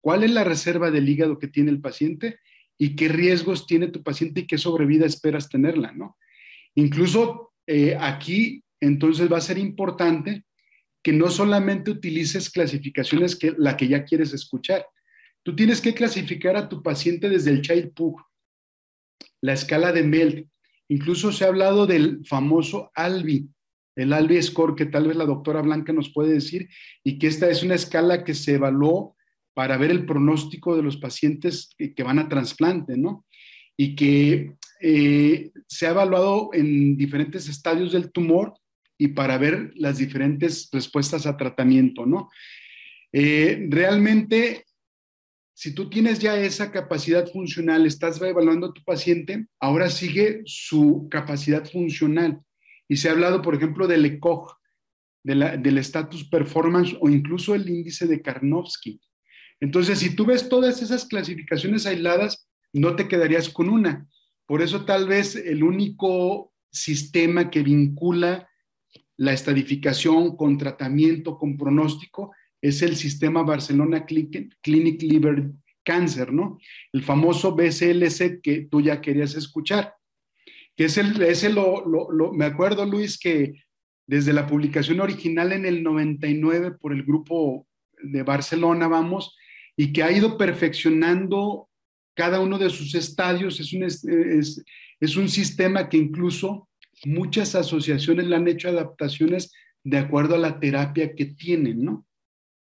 [0.00, 2.38] cuál es la reserva del hígado que tiene el paciente
[2.78, 6.16] y qué riesgos tiene tu paciente y qué sobrevida esperas tenerla, ¿no?
[6.74, 10.44] Incluso eh, aquí entonces va a ser importante
[11.02, 14.86] que no solamente utilices clasificaciones que la que ya quieres escuchar.
[15.42, 18.20] Tú tienes que clasificar a tu paciente desde el Child Pug,
[19.40, 20.48] la escala de Melt,
[20.90, 23.48] Incluso se ha hablado del famoso ALBI,
[23.94, 26.68] el ALBI score que tal vez la doctora Blanca nos puede decir,
[27.04, 29.16] y que esta es una escala que se evaluó
[29.54, 33.24] para ver el pronóstico de los pacientes que, van a trasplante, ¿no?
[33.76, 38.54] Y que eh, se ha evaluado en diferentes estadios del tumor
[38.98, 42.30] y para ver las diferentes respuestas a tratamiento, ¿no?
[43.12, 44.64] Eh, realmente
[45.60, 51.06] si tú tienes ya esa capacidad funcional, estás evaluando a tu paciente, ahora sigue su
[51.10, 52.40] capacidad funcional.
[52.88, 54.56] Y se ha hablado, por ejemplo, del ECOG,
[55.22, 59.02] del status performance o incluso el índice de Karnofsky.
[59.60, 64.08] Entonces, si tú ves todas esas clasificaciones aisladas, no te quedarías con una.
[64.46, 68.48] Por eso tal vez el único sistema que vincula
[69.18, 75.50] la estadificación con tratamiento, con pronóstico, es el sistema Barcelona Clinic Liver
[75.82, 76.58] Cancer, ¿no?
[76.92, 79.94] El famoso BCLC que tú ya querías escuchar.
[80.76, 81.14] Que es el,
[82.32, 83.54] me acuerdo, Luis, que
[84.06, 87.66] desde la publicación original en el 99 por el grupo
[88.02, 89.36] de Barcelona, vamos,
[89.76, 91.68] y que ha ido perfeccionando
[92.14, 93.60] cada uno de sus estadios.
[93.60, 94.64] Es un, es,
[95.00, 96.68] es un sistema que incluso
[97.04, 102.06] muchas asociaciones le han hecho adaptaciones de acuerdo a la terapia que tienen, ¿no?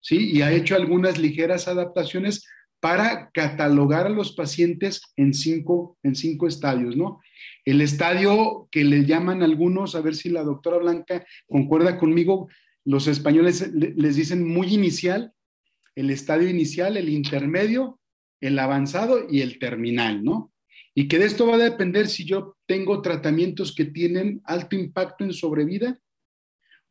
[0.00, 0.30] ¿Sí?
[0.32, 2.46] Y ha hecho algunas ligeras adaptaciones
[2.80, 7.20] para catalogar a los pacientes en cinco, en cinco estadios, ¿no?
[7.64, 12.48] El estadio que le llaman algunos, a ver si la doctora Blanca concuerda conmigo,
[12.84, 15.32] los españoles les dicen muy inicial,
[15.94, 18.00] el estadio inicial, el intermedio,
[18.40, 20.52] el avanzado y el terminal, ¿no?
[20.94, 25.24] Y que de esto va a depender si yo tengo tratamientos que tienen alto impacto
[25.24, 25.98] en sobrevida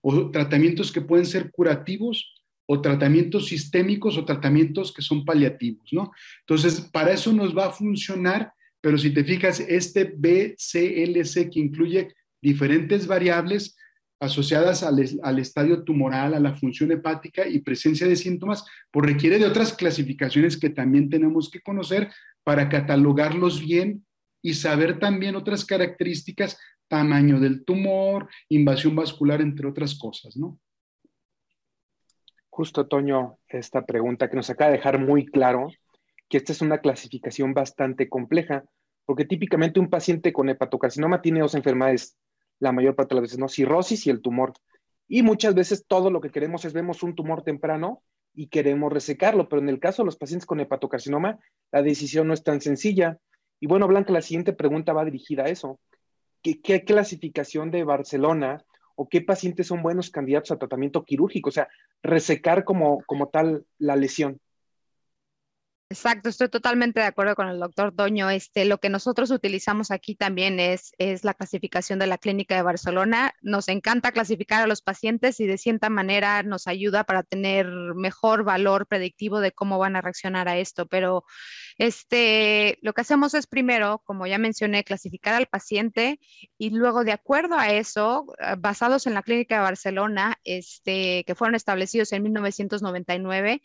[0.02, 2.37] o tratamientos que pueden ser curativos
[2.68, 6.12] o tratamientos sistémicos o tratamientos que son paliativos, ¿no?
[6.42, 8.52] Entonces, para eso nos va a funcionar,
[8.82, 13.76] pero si te fijas, este BCLC que incluye diferentes variables
[14.20, 19.40] asociadas al, al, estadio tumoral, a la función hepática y presencia de síntomas, pues requiere
[19.40, 22.10] de otras clasificaciones que también tenemos que conocer
[22.44, 24.06] para catalogarlos bien
[24.42, 30.60] y saber también otras características, tamaño del tumor, invasión vascular, entre otras cosas, ¿no?
[32.58, 35.70] Justo, Toño, esta pregunta que nos acaba de dejar muy claro
[36.28, 38.64] que esta es una clasificación bastante compleja,
[39.06, 42.18] porque típicamente un paciente con hepatocarcinoma tiene dos enfermedades,
[42.58, 43.48] la mayor parte de las veces, ¿no?
[43.48, 44.54] Cirrosis y el tumor.
[45.08, 48.02] Y muchas veces todo lo que queremos es vemos un tumor temprano
[48.34, 51.38] y queremos resecarlo, pero en el caso de los pacientes con hepatocarcinoma,
[51.72, 53.20] la decisión no es tan sencilla.
[53.60, 55.80] Y bueno, Blanca, la siguiente pregunta va dirigida a eso.
[56.42, 58.66] ¿Qué, qué clasificación de Barcelona
[58.96, 61.50] o qué pacientes son buenos candidatos a tratamiento quirúrgico?
[61.50, 61.68] O sea,
[62.04, 64.40] resecar como, como tal la lesión.
[65.90, 68.30] Exacto, estoy totalmente de acuerdo con el doctor Doño.
[68.30, 72.62] Este, lo que nosotros utilizamos aquí también es, es la clasificación de la Clínica de
[72.62, 73.34] Barcelona.
[73.42, 78.44] Nos encanta clasificar a los pacientes y de cierta manera nos ayuda para tener mejor
[78.44, 80.88] valor predictivo de cómo van a reaccionar a esto.
[80.88, 81.24] Pero
[81.78, 86.20] este, lo que hacemos es primero, como ya mencioné, clasificar al paciente
[86.58, 91.36] y luego de acuerdo a eso, eh, basados en la Clínica de Barcelona, este, que
[91.36, 93.62] fueron establecidos en 1999,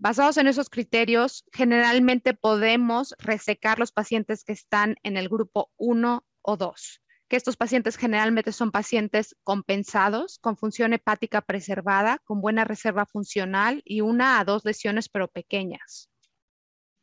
[0.00, 6.24] Basados en esos criterios, generalmente podemos resecar los pacientes que están en el grupo 1
[6.42, 12.62] o 2, que estos pacientes generalmente son pacientes compensados, con función hepática preservada, con buena
[12.62, 16.08] reserva funcional y una a dos lesiones pero pequeñas.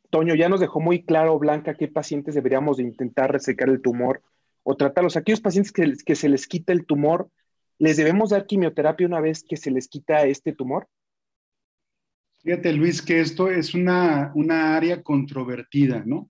[0.10, 4.23] Toño, ya nos dejó muy claro, Blanca, qué pacientes deberíamos de intentar resecar el tumor
[4.63, 5.17] o tratarlos.
[5.17, 7.29] Aquellos pacientes que, que se les quita el tumor,
[7.77, 10.88] ¿les debemos dar quimioterapia una vez que se les quita este tumor?
[12.45, 14.31] Fíjate, Luis, que esto es una,
[14.75, 16.29] área controvertida, ¿no?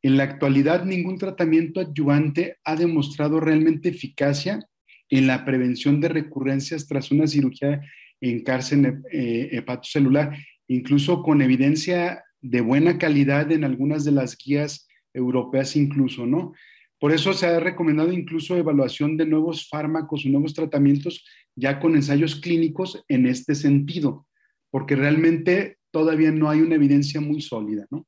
[0.00, 4.64] En la actualidad, ningún tratamiento adyuvante ha demostrado realmente eficacia
[5.10, 7.80] en la prevención de recurrencias tras una cirugía
[8.20, 14.86] en cárcel eh, hepatocelular, incluso con evidencia de buena calidad en algunas de las guías
[15.12, 16.52] europeas incluso, ¿no?
[17.00, 21.24] Por eso se ha recomendado incluso evaluación de nuevos fármacos o nuevos tratamientos
[21.56, 24.28] ya con ensayos clínicos en este sentido
[24.70, 28.06] porque realmente todavía no hay una evidencia muy sólida, ¿no?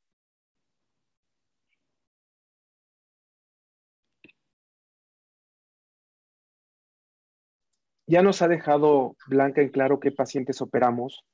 [8.06, 11.26] Ya nos ha dejado Blanca en claro qué pacientes operamos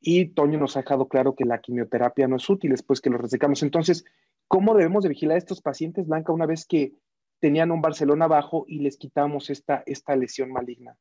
[0.00, 3.20] y Toño nos ha dejado claro que la quimioterapia no es útil después que los
[3.20, 3.62] resecamos.
[3.62, 4.04] Entonces,
[4.48, 6.94] ¿cómo debemos de vigilar a estos pacientes, Blanca, una vez que
[7.38, 10.96] tenían un Barcelona bajo y les quitamos esta, esta lesión maligna?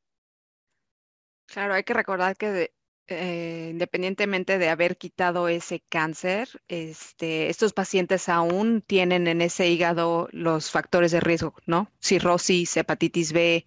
[1.48, 2.74] Claro, hay que recordar que
[3.08, 10.28] eh, independientemente de haber quitado ese cáncer, este, estos pacientes aún tienen en ese hígado
[10.32, 11.92] los factores de riesgo, ¿no?
[12.02, 13.66] Cirrosis, hepatitis B.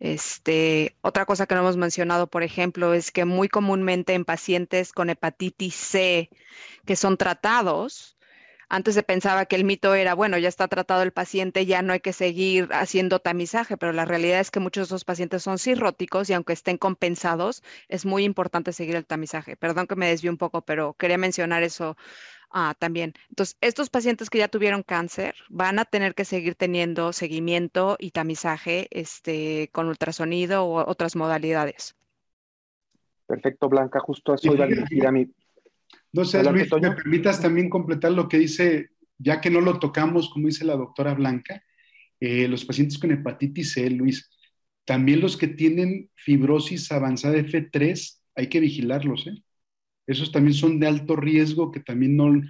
[0.00, 4.92] Este, otra cosa que no hemos mencionado, por ejemplo, es que muy comúnmente en pacientes
[4.92, 6.30] con hepatitis C
[6.86, 8.17] que son tratados,
[8.68, 11.92] antes se pensaba que el mito era, bueno, ya está tratado el paciente, ya no
[11.92, 15.58] hay que seguir haciendo tamizaje, pero la realidad es que muchos de esos pacientes son
[15.58, 19.56] cirróticos y aunque estén compensados, es muy importante seguir el tamizaje.
[19.56, 21.96] Perdón que me desvío un poco, pero quería mencionar eso
[22.50, 23.14] ah, también.
[23.30, 28.10] Entonces, estos pacientes que ya tuvieron cáncer van a tener que seguir teniendo seguimiento y
[28.10, 31.96] tamizaje este, con ultrasonido u otras modalidades.
[33.26, 35.26] Perfecto, Blanca, justo eso iba a dirigir a mi,
[36.12, 40.30] no sé, Luis, me permitas también completar lo que dice, ya que no lo tocamos,
[40.30, 41.62] como dice la doctora Blanca,
[42.20, 44.30] eh, los pacientes con hepatitis C, Luis,
[44.84, 49.42] también los que tienen fibrosis avanzada F3, hay que vigilarlos, ¿eh?
[50.06, 52.42] Esos también son de alto riesgo, que también no, eh,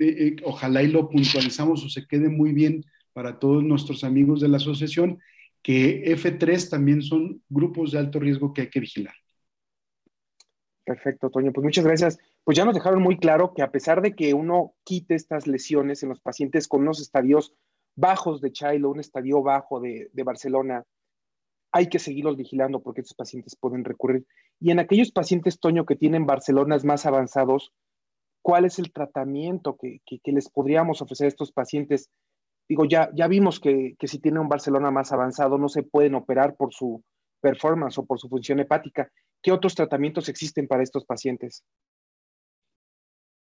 [0.00, 4.48] eh, ojalá y lo puntualizamos o se quede muy bien para todos nuestros amigos de
[4.48, 5.20] la asociación,
[5.62, 9.14] que F3 también son grupos de alto riesgo que hay que vigilar.
[10.84, 11.52] Perfecto, Toño.
[11.52, 12.18] Pues muchas gracias.
[12.44, 16.02] Pues ya nos dejaron muy claro que a pesar de que uno quite estas lesiones
[16.02, 17.54] en los pacientes con unos estadios
[17.96, 20.84] bajos de Chilo, un estadio bajo de, Barcelona,
[21.72, 24.26] hay que seguirlos vigilando porque estos pacientes pueden recurrir.
[24.60, 27.72] Y en aquellos pacientes, Toño, que tienen Barcelonas más avanzados,
[28.42, 32.10] ¿cuál es el tratamiento que, les podríamos ofrecer a estos pacientes?
[32.68, 36.14] Digo, ya, ya vimos que, que si tienen un Barcelona más avanzado no se pueden
[36.14, 37.02] operar por su
[37.40, 39.10] performance o por su función hepática.
[39.44, 41.62] ¿Qué otros tratamientos existen para estos pacientes?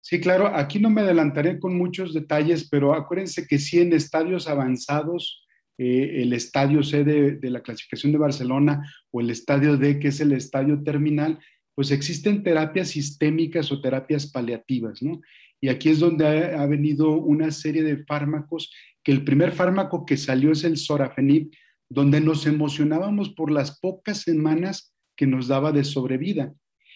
[0.02, 4.48] Sí, claro, aquí no me adelantaré con muchos detalles, pero acuérdense que sí en estadios
[4.48, 5.46] avanzados,
[5.78, 10.20] eh, el estadio C de, la clasificación de Barcelona o el estadio D, que es
[10.22, 11.38] el estadio terminal,
[11.76, 15.22] pues existen terapias sistémicas o terapias paliativas, ¿no?
[15.62, 18.74] Y aquí es donde ha, ha, venido una serie de fármacos,
[19.04, 21.52] que el primer fármaco que salió es el sorafenib,
[21.90, 24.92] donde nos emocionábamos por las pocas semanas
[25.22, 26.52] que nos daba de sobrevida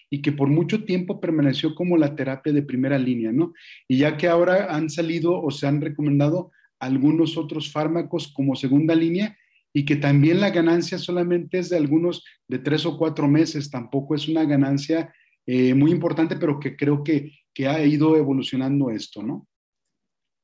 [0.10, 3.54] y que por mucho tiempo permaneció como la terapia de primera línea, ¿no?
[3.88, 8.96] Y ya que ahora han salido o se han recomendado algunos otros fármacos como segunda
[8.96, 9.38] línea
[9.72, 14.16] y que también la ganancia solamente es de algunos de tres o cuatro meses, tampoco
[14.16, 15.14] es una ganancia
[15.46, 19.48] eh, muy importante, pero que creo que, que ha ido evolucionando esto, ¿no?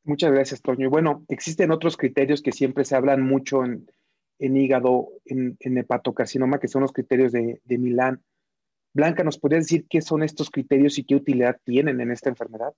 [0.04, 0.86] Muchas gracias, Toño.
[0.86, 3.88] Y bueno, existen otros criterios que siempre se hablan mucho en,
[4.42, 8.24] hígado, en, hepatocarcinoma, que son los criterios de, de Milán.
[8.94, 12.74] Blanca, ¿nos podrías decir qué son estos criterios y qué utilidad tienen en esta enfermedad?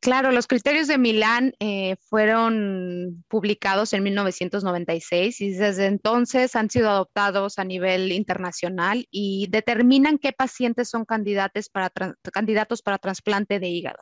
[0.00, 6.90] Claro, los criterios de Milán eh, fueron publicados en 1996 y desde entonces han sido
[6.90, 11.90] adoptados a nivel internacional y determinan qué pacientes son candidatos para,
[12.32, 13.98] candidatos para trasplante de hígado.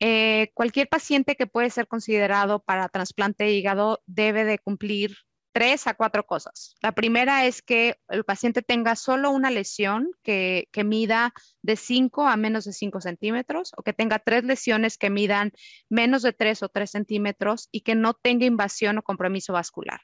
[0.00, 5.14] Eh, cualquier paciente que puede ser considerado para trasplante de hígado debe de cumplir
[5.52, 6.74] tres a cuatro cosas.
[6.82, 11.32] La primera es que el paciente tenga solo una lesión que, mida
[11.62, 15.52] de 5 a menos de 5 centímetros o que tenga tres lesiones que midan
[15.88, 20.00] menos de 3 o 3 centímetros y que no tenga invasión o compromiso vascular.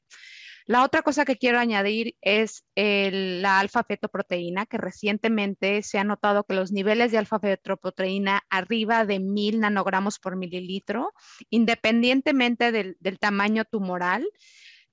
[0.66, 6.54] La otra cosa que quiero añadir es la alfa-fetoproteína, que recientemente se ha notado que
[6.54, 11.14] los niveles de alfa-fetoproteína arriba de 1000 nanogramos por mililitro,
[11.48, 14.28] independientemente del tamaño tumoral,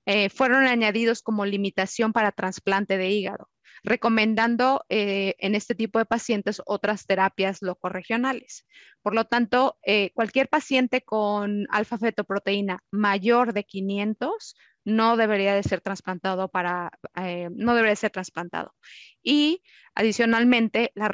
[0.06, 3.50] eh, fueron añadidos como limitación para trasplante de hígado,
[3.82, 8.66] recomendando eh, en este tipo de pacientes otras terapias locorregionales.
[9.02, 14.54] Por lo tanto, eh, cualquier paciente con alfa-fetoproteína mayor de 500
[14.86, 18.72] no debería de ser trasplantado para, eh, no debería ser trasplantado.
[19.20, 19.60] Y
[19.96, 21.10] adicionalmente, la,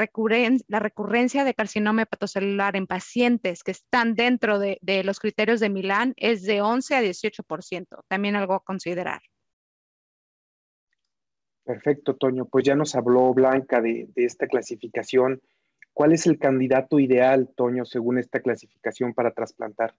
[0.68, 6.12] la recurrencia de carcinoma hepatocelular en pacientes que están dentro de, los criterios de Milán
[6.18, 9.22] es de 11 a 18%, también algo a considerar.
[11.64, 12.44] Perfecto, Toño.
[12.44, 15.40] Pues ya nos habló Blanca de, de esta clasificación.
[15.94, 19.94] ¿Cuál es el candidato ideal, Toño, según esta clasificación para trasplantar?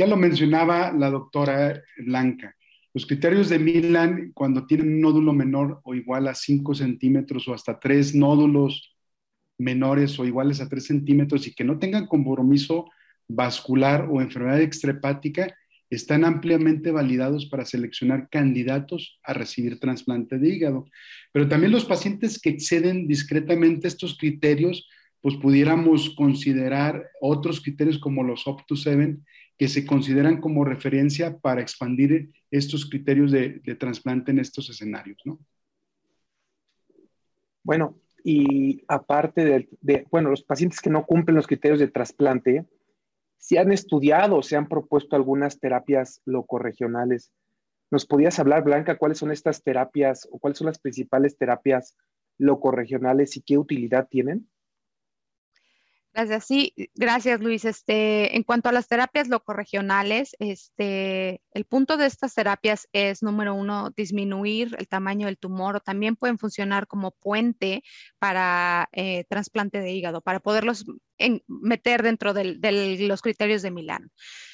[0.00, 2.56] Ya lo mencionaba la doctora Blanca.
[2.94, 7.52] Los criterios de Milan, cuando tienen un nódulo menor o igual a 5 centímetros o
[7.52, 8.96] hasta tres nódulos
[9.58, 12.86] menores o iguales a 3 centímetros y que no tengan compromiso
[13.28, 15.54] vascular o enfermedad extrahepática,
[15.90, 20.86] están ampliamente validados para seleccionar candidatos a recibir trasplante de hígado.
[21.30, 24.88] Pero también los pacientes que exceden discretamente estos criterios,
[25.20, 29.18] pues pudiéramos considerar otros criterios como los OP2-7
[29.60, 35.38] que se consideran como referencia para expandir estos criterios de, trasplante en estos escenarios, ¿no?
[37.62, 37.94] Bueno,
[38.24, 42.64] y aparte de, bueno, los pacientes que no cumplen los criterios de trasplante,
[43.36, 47.30] si han estudiado, se han propuesto algunas terapias locorregionales.
[47.90, 51.98] ¿Nos podías hablar, Blanca, cuáles son estas terapias o cuáles son las principales terapias
[52.38, 54.48] locorregionales y qué utilidad tienen?
[56.12, 57.64] Gracias, sí, gracias Luis.
[57.64, 63.54] Este, en cuanto a las terapias locorregionales, este, el punto de estas terapias es, número
[63.54, 67.84] uno, disminuir el tamaño del tumor o también pueden funcionar como puente
[68.18, 70.84] para eh, trasplante de hígado, para poderlos
[71.46, 72.56] meter dentro de
[73.00, 74.10] los criterios de Milán.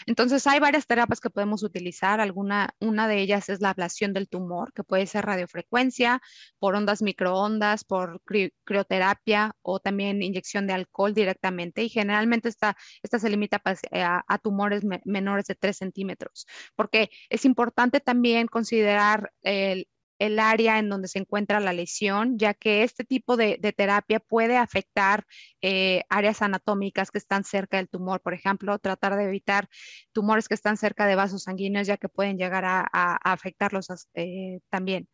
[0.07, 2.21] Entonces, hay varias terapias que podemos utilizar.
[2.21, 6.21] Alguna, una de ellas es la ablación del tumor, que puede ser radiofrecuencia,
[6.59, 8.21] por ondas microondas, por
[8.65, 11.83] crioterapia o también inyección de alcohol directamente.
[11.83, 13.61] Y generalmente esta, se limita
[13.93, 19.89] a, a tumores menores de 3 centímetros, porque es importante también considerar el,
[20.19, 24.57] el área en donde se encuentra la lesión, ya que este tipo de, terapia puede
[24.57, 25.25] afectar
[25.61, 28.21] eh, áreas anatómicas que están cerca del tumor.
[28.23, 29.69] Por ejemplo, tratar de evitar
[30.13, 32.87] tumores que están cerca de vasos sanguíneos, ya que pueden llegar a,
[33.23, 35.09] afectarlos eh, también.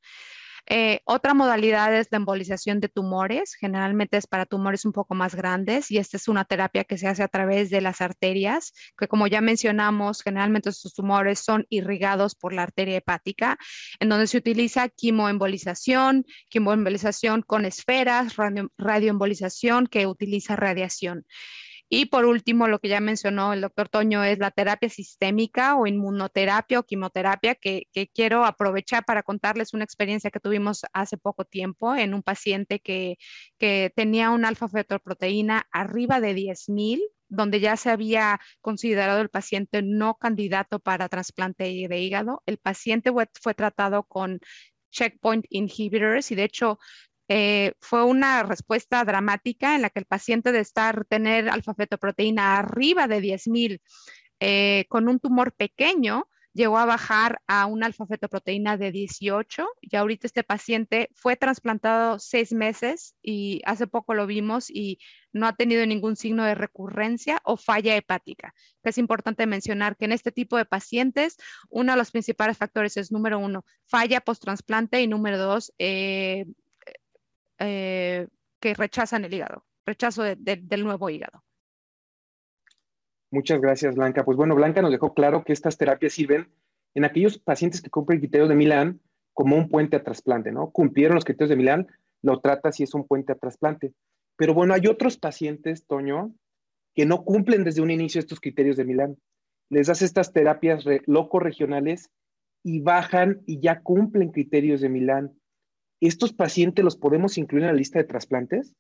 [0.67, 5.35] Eh, otra modalidad es la embolización de tumores, generalmente es para tumores un poco más
[5.35, 9.09] grandes y esta es una terapia que se hace a través de las arterias, que
[9.09, 13.59] como ya mencionamos, generalmente estos tumores son irrigados por la arteria hepática,
[13.99, 18.37] en donde se utiliza quimoembolización, quimoembolización con esferas,
[18.79, 21.27] radioembolización que utiliza radiación.
[21.95, 25.87] Y por último, lo que ya mencionó el doctor Toño es la terapia sistémica o
[25.87, 31.95] inmunoterapia o quimioterapia, que, quiero aprovechar para contarles una experiencia que tuvimos hace poco tiempo
[31.95, 33.19] en un paciente que,
[33.95, 40.79] tenía un alfa-fetoproteína arriba de 10.000 donde ya se había considerado el paciente no candidato
[40.81, 42.43] para trasplante de hígado.
[42.47, 43.11] El paciente
[43.43, 44.41] fue tratado con
[44.91, 46.79] checkpoint inhibitors y de hecho
[47.35, 53.09] eh, fue una respuesta dramática en la que el paciente de estar, tener alfa-fetoproteína arriba
[53.09, 53.81] de 10.000
[54.39, 60.27] eh, con un tumor pequeño, llegó a bajar a una alfa-fetoproteína de 18 y ahorita
[60.27, 64.99] este paciente fue trasplantado seis meses y hace poco lo vimos y
[65.33, 68.53] no ha tenido ningún signo de recurrencia o falla hepática.
[68.83, 71.39] Es importante mencionar que en este tipo de pacientes,
[71.71, 76.45] uno de los principales factores es, número uno, falla post-trasplante y número dos, eh,
[77.63, 78.29] eh,
[78.61, 81.43] que rechazan el hígado, rechazo del nuevo hígado.
[83.31, 84.25] Muchas gracias, Blanca.
[84.25, 86.53] Pues bueno, Blanca nos dejó claro que estas terapias sirven
[86.95, 89.01] en aquellos pacientes que cumplen criterios de Milán
[89.33, 90.71] como un puente a trasplante, ¿no?
[90.71, 91.87] Cumplieron los criterios de Milán,
[92.21, 93.95] lo trata si es un puente a trasplante.
[94.37, 96.35] Pero bueno, hay otros pacientes, Toño,
[96.95, 99.17] que no cumplen desde un inicio estos criterios de Milán.
[99.71, 102.11] Les das estas terapias loco regionales
[102.63, 105.33] y bajan y ya cumplen criterios de Milán.
[106.03, 108.75] ¿Estos pacientes los podemos incluir en la lista de trasplantes?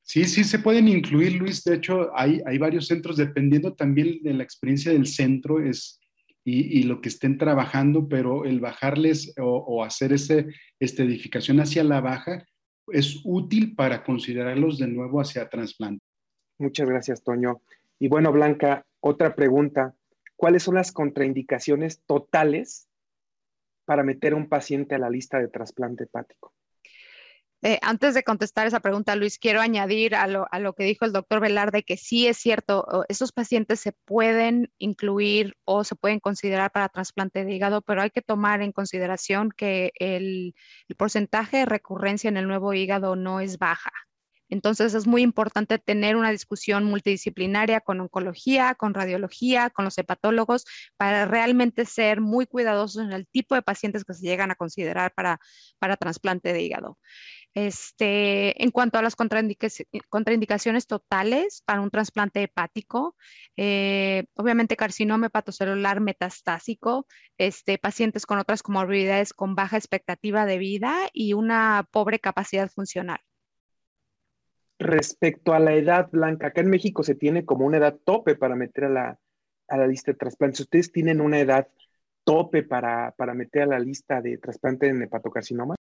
[0.00, 1.62] Sí, sí se pueden incluir, Luis.
[1.64, 6.00] De hecho, hay, hay varios centros, dependiendo también de la experiencia del centro es,
[6.46, 10.46] y, lo que estén trabajando, pero el bajarles o, hacer ese,
[10.80, 12.46] esta edificación hacia la baja
[12.88, 16.02] es útil para considerarlos de nuevo hacia trasplante.
[16.58, 17.60] Muchas gracias, Toño.
[17.98, 19.94] Y bueno, Blanca, otra pregunta.
[20.36, 22.88] ¿Cuáles son las contraindicaciones totales
[23.84, 26.52] para meter a un paciente a la lista de trasplante hepático?
[27.66, 31.06] Eh, antes de contestar esa pregunta, Luis, quiero añadir a lo, a lo, que dijo
[31.06, 36.20] el doctor Velarde que sí es cierto, esos pacientes se pueden incluir o se pueden
[36.20, 40.54] considerar para trasplante de hígado, pero hay que tomar en consideración que el,
[40.88, 43.92] el porcentaje de recurrencia en el nuevo hígado no es baja.
[44.48, 50.64] Entonces es muy importante tener una discusión multidisciplinaria con oncología, con radiología, con los hepatólogos,
[50.96, 55.12] para realmente ser muy cuidadosos en el tipo de pacientes que se llegan a considerar
[55.14, 55.40] para,
[55.78, 56.98] para trasplante de hígado.
[57.54, 63.16] Este, en cuanto a las contraindicaciones totales para un trasplante hepático,
[63.56, 67.06] eh, obviamente carcinoma hepatocelular metastásico,
[67.38, 73.20] este, pacientes con otras comorbilidades con baja expectativa de vida y una pobre capacidad funcional.
[74.78, 78.56] Respecto a la edad blanca, acá en México se tiene como una edad tope para
[78.56, 79.18] meter a la,
[79.68, 80.60] a la lista de trasplantes.
[80.60, 81.68] ¿Ustedes tienen una edad
[82.24, 85.76] tope para, para meter a la lista de trasplante en hepatocarcinoma?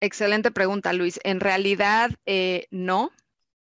[0.00, 1.18] Excelente pregunta, Luis.
[1.24, 3.10] En realidad, eh, no.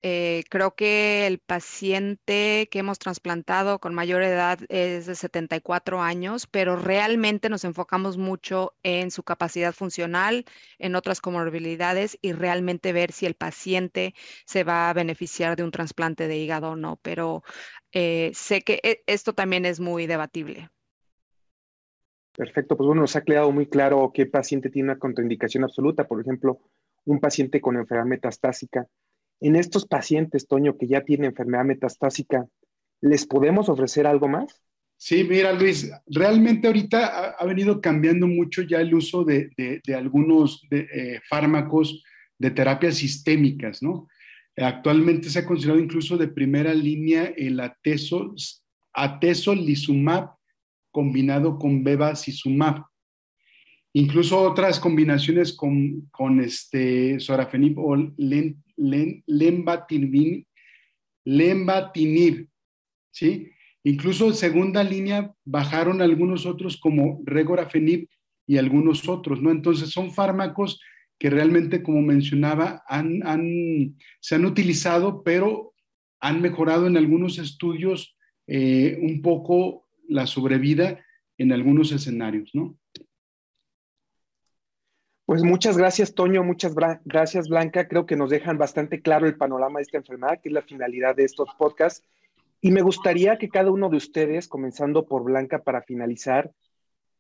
[0.04, 6.48] Eh, creo que el paciente que hemos trasplantado con mayor edad es de 74 años,
[6.48, 10.46] pero realmente nos enfocamos mucho en su capacidad funcional,
[10.80, 15.72] en otras comorbilidades y realmente ver si el paciente se va a beneficiar de un
[15.72, 16.98] trasplante de hígado o no.
[17.04, 17.44] Pero
[17.92, 20.70] eh, sé que e, esto también es muy debatible.
[22.36, 26.22] Perfecto, pues bueno, nos ha quedado muy claro qué paciente tiene una contraindicación absoluta, por
[26.22, 26.60] ejemplo,
[27.06, 28.88] un paciente con enfermedad metastásica.
[29.42, 32.46] En estos pacientes, Toño, que ya tienen enfermedad metastásica,
[33.02, 34.62] ¿les podemos ofrecer algo más?
[34.98, 41.20] Sí, mira, Luis, realmente ahorita ha, venido cambiando mucho ya el uso de, algunos eh,
[41.28, 42.04] fármacos
[42.38, 44.08] de terapias sistémicas, ¿no?
[44.58, 48.36] Actualmente se ha considerado incluso de primera línea el ateso,
[48.94, 50.36] atezolizumab
[50.92, 52.84] combinado con bevacizumab.
[53.94, 58.64] Incluso otras combinaciones con, con este sorafenib o len,
[61.26, 62.48] lenvatinib,
[63.12, 63.52] ¿sí?
[63.84, 68.08] Incluso en segunda línea bajaron algunos otros como regorafenib
[68.46, 69.52] y algunos otros, ¿no?
[69.52, 70.80] Entonces son fármacos
[71.20, 75.74] que realmente, como mencionaba, han, se han utilizado, pero
[76.20, 78.18] han mejorado en algunos estudios
[78.48, 81.04] eh, un poco la sobrevida
[81.38, 82.78] en algunos escenarios, ¿no?
[85.32, 86.76] Pues muchas gracias, Toño, muchas
[87.06, 87.88] gracias, Blanca.
[87.88, 91.16] Creo que nos dejan bastante claro el panorama de esta enfermedad, que es la finalidad
[91.16, 92.04] de estos podcasts.
[92.60, 96.52] Y me gustaría que cada uno de ustedes, comenzando por Blanca para finalizar,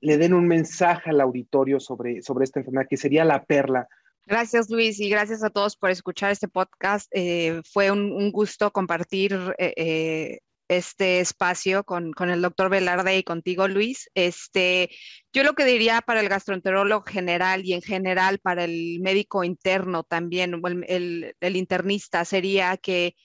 [0.02, 3.88] le den un mensaje al auditorio sobre, sobre esta enfermedad, que sería la perla.
[4.26, 7.10] Gracias, Luis, y gracias a todos por escuchar este podcast.
[7.14, 10.40] Eh, fue un, gusto compartir eh, eh,
[10.72, 14.10] este espacio con, el doctor Velarde y contigo, Luis.
[14.16, 14.90] Este,
[15.34, 20.04] yo lo que diría para el gastroenterólogo general y en general para el médico interno
[20.04, 23.16] también, el, el, internista, sería que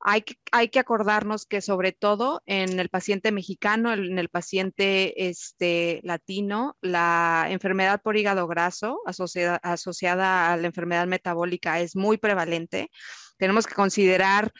[0.00, 6.00] hay, hay, que acordarnos que sobre todo en el paciente mexicano, en el paciente este,
[6.04, 12.90] latino, la enfermedad por hígado graso asociada, asociada a la enfermedad metabólica es muy prevalente.
[13.36, 14.52] Tenemos que considerar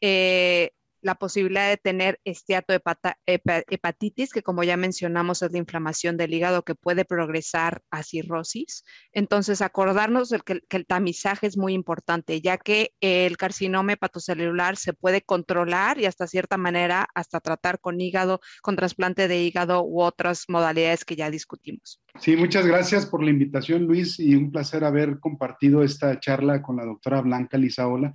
[0.00, 0.70] eh,
[1.02, 6.74] la posibilidad de tener esteatohepatitis, que como ya mencionamos es la inflamación del hígado que
[6.74, 8.84] puede progresar a cirrosis.
[9.12, 14.92] Entonces, acordarnos de que, el tamizaje es muy importante, ya que el carcinoma hepatocelular se
[14.92, 20.02] puede controlar y hasta cierta manera hasta tratar con hígado, con trasplante de hígado u
[20.02, 22.00] otras modalidades que ya discutimos.
[22.18, 26.76] Sí, muchas gracias por la invitación, Luis, y un placer haber compartido esta charla con
[26.76, 28.12] la doctora Blanca Lizaola.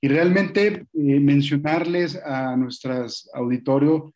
[0.00, 4.14] Y realmente eh, mencionarles a nuestras auditorio,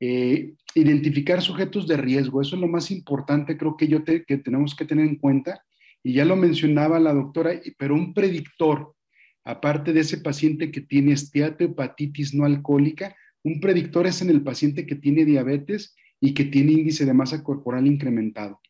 [0.00, 4.74] eh, identificar sujetos de riesgo, eso es lo más importante, creo que, yo que tenemos
[4.74, 5.62] que tener en cuenta.
[6.02, 8.94] Y ya lo mencionaba la doctora, pero un predictor
[9.44, 14.86] aparte de ese paciente que tiene esteatohepatitis no alcohólica, un predictor es en el paciente
[14.86, 18.60] que tiene diabetes y que tiene índice de masa corporal incrementado.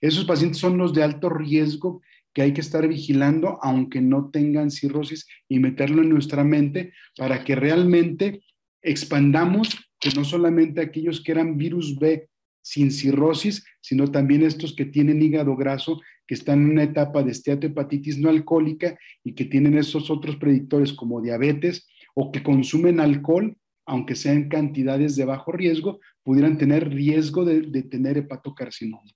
[0.00, 2.02] Esos pacientes son los de alto riesgo
[2.34, 7.44] que hay que estar vigilando aunque no tengan cirrosis y meterlo en nuestra mente para
[7.44, 8.42] que realmente
[8.82, 9.68] expandamos
[10.00, 12.28] que no solamente aquellos que eran virus B
[12.60, 17.30] sin cirrosis, sino también estos que tienen hígado graso, que están en una etapa de
[17.30, 23.56] esteatohepatitis no alcohólica y que tienen esos otros predictores como diabetes o que consumen alcohol,
[23.86, 29.10] aunque sean cantidades de bajo riesgo, pudieran tener riesgo de, de tener hepatocarcinoma.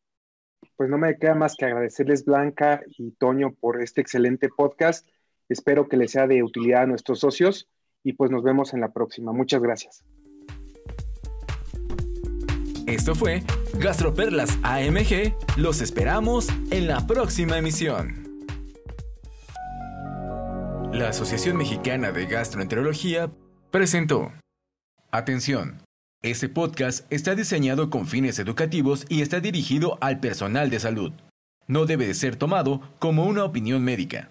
[0.78, 5.04] Pues no me queda más que agradecerles Blanca y Toño por este excelente podcast.
[5.48, 7.68] Espero que les sea de utilidad a nuestros socios
[8.04, 9.32] y pues nos vemos en la próxima.
[9.32, 10.04] Muchas gracias.
[12.86, 13.42] Esto fue
[13.80, 15.34] Gastroperlas AMG.
[15.56, 18.38] Los esperamos en la próxima emisión.
[20.92, 23.32] La Asociación Mexicana de Gastroenterología
[23.72, 24.30] presentó.
[25.10, 25.87] Atención.
[26.22, 31.12] Este podcast está diseñado con fines educativos y está dirigido al personal de salud.
[31.68, 34.28] No debe de ser tomado como una opinión médica.